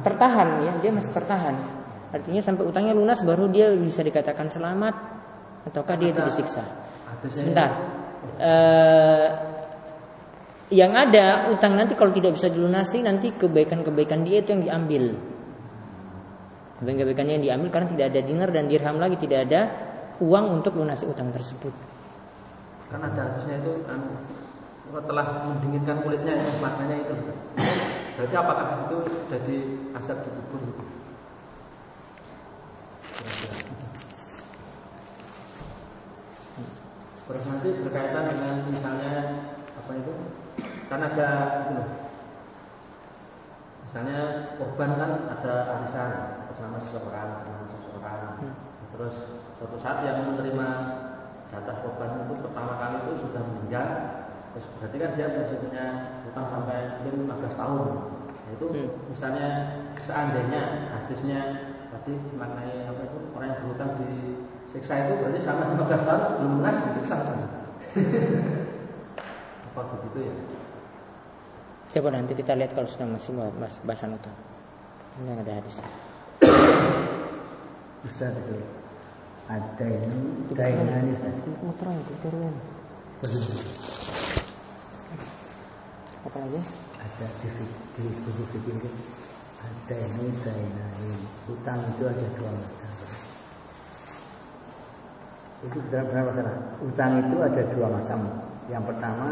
[0.00, 1.56] tertahan ya, dia masih tertahan.
[2.12, 4.94] Artinya sampai utangnya lunas baru dia bisa dikatakan selamat
[5.68, 6.81] ataukah dia itu disiksa.
[7.30, 7.70] Sebentar.
[8.38, 9.28] Eh,
[10.72, 15.04] yang ada utang nanti kalau tidak bisa dilunasi nanti kebaikan-kebaikan dia itu yang diambil.
[16.80, 19.60] Kebaikan-kebaikannya yang diambil karena tidak ada dinar dan dirham lagi, tidak ada
[20.24, 21.74] uang untuk lunasi utang tersebut.
[22.92, 24.00] kan ada hadisnya itu kan
[25.08, 27.14] telah mendinginkan kulitnya ya, maknanya itu.
[28.20, 28.96] Berarti apakah itu
[29.32, 29.56] jadi
[29.96, 30.60] aset di kubur?
[30.68, 30.82] gitu?
[37.22, 39.14] Terus nanti berkaitan dengan misalnya
[39.78, 40.12] apa itu?
[40.90, 41.28] Kan ada
[41.62, 41.88] itu loh.
[43.86, 44.20] Misalnya
[44.58, 46.10] korban kan ada arisan
[46.50, 48.22] bersama seseorang, bersama seseorang.
[48.92, 49.14] Terus
[49.56, 50.68] suatu saat yang menerima
[51.48, 53.88] jatah korban itu pertama kali itu sudah meninggal.
[54.52, 55.84] Terus berarti kan dia masih punya
[56.28, 57.82] hutang sampai mungkin 15 tahun.
[58.32, 58.88] Nah, itu Hmm.
[59.08, 59.48] misalnya
[60.02, 60.62] seandainya
[60.92, 61.40] hadisnya
[61.88, 63.92] tadi maknai apa itu orang yang berhutang
[64.72, 67.38] disiksa itu berarti sampai 15 tahun belum lunas disiksa kan?
[69.68, 70.34] apa begitu ya?
[71.92, 74.32] Coba nanti kita lihat kalau sudah masih bahas bahasan utang.
[75.20, 75.84] Ini yang ada hadisnya.
[78.08, 78.56] Ustaz itu
[79.52, 80.16] ada ini
[80.56, 81.36] daingan ini Ustaz.
[81.60, 82.54] Motor itu turun.
[86.24, 86.60] Apa lagi?
[86.96, 87.48] Ada di
[87.92, 88.88] di buku itu
[89.60, 90.32] ada ini
[91.44, 92.91] utang itu ada dua macam.
[95.62, 96.54] Itu benar-benar masalah.
[96.82, 98.18] Utang itu ada dua macam.
[98.66, 99.26] Yang pertama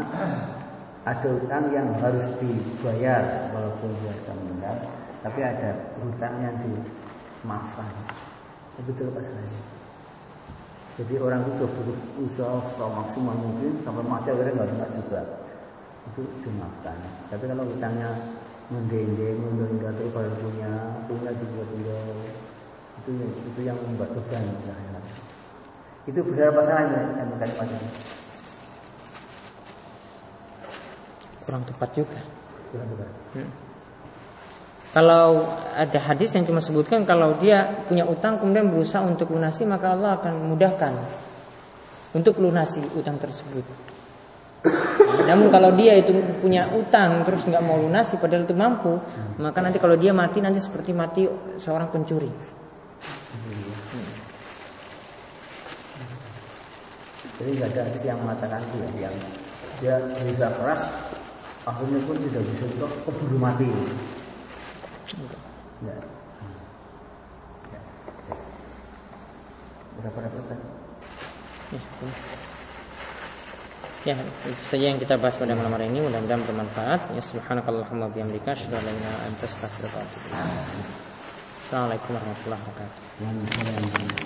[1.01, 4.75] ada utang yang harus dibayar walaupun dia sudah meninggal,
[5.25, 5.69] tapi ada
[5.99, 7.89] utang yang dimaafkan.
[8.79, 9.61] Itu betul masalahnya.
[10.99, 15.21] Jadi orang itu sudah berusaha semaksimal mungkin sampai mati akhirnya nggak lunas juga.
[16.13, 16.95] Itu dimaafkan.
[17.27, 18.09] Tapi kalau utangnya
[18.71, 20.71] mendendeng, menunda terus kalau punya,
[21.09, 22.03] punya juga tinggal
[23.01, 24.45] itu itu yang membuat beban.
[24.45, 25.01] Nah,
[26.09, 27.93] itu benar masalahnya yang bukan masalah.
[31.45, 32.19] Kurang tepat juga.
[32.73, 33.09] Benar benar.
[34.91, 39.95] Kalau ada hadis yang cuma sebutkan kalau dia punya utang kemudian berusaha untuk lunasi maka
[39.95, 40.93] Allah akan mudahkan
[42.11, 43.63] untuk lunasi utang tersebut.
[45.31, 46.11] Namun kalau dia itu
[46.43, 48.99] punya utang terus nggak mau lunasi padahal itu mampu,
[49.39, 51.23] maka nanti kalau dia mati nanti seperti mati
[51.55, 52.59] seorang pencuri.
[57.41, 59.15] Jadi nggak ada hadis yang mengatakan itu ya, yang
[59.81, 60.81] dia berusaha keras,
[61.65, 63.65] akhirnya pun tidak bisa untuk keburu mati.
[65.81, 65.97] Ya.
[67.73, 67.81] Ya.
[69.97, 70.59] Berapa kan?
[71.73, 71.81] Ya.
[74.01, 74.17] Ya,
[74.49, 76.01] itu saja yang kita bahas pada malam hari ini.
[76.01, 77.17] Mudah-mudahan bermanfaat.
[77.17, 80.89] Ya, subhanakallahumma bihamdika asyhadu an la ilaha illa anta astaghfiruka wa atubu ilaik.
[81.65, 84.21] Assalamualaikum warahmatullahi wabarakatuh.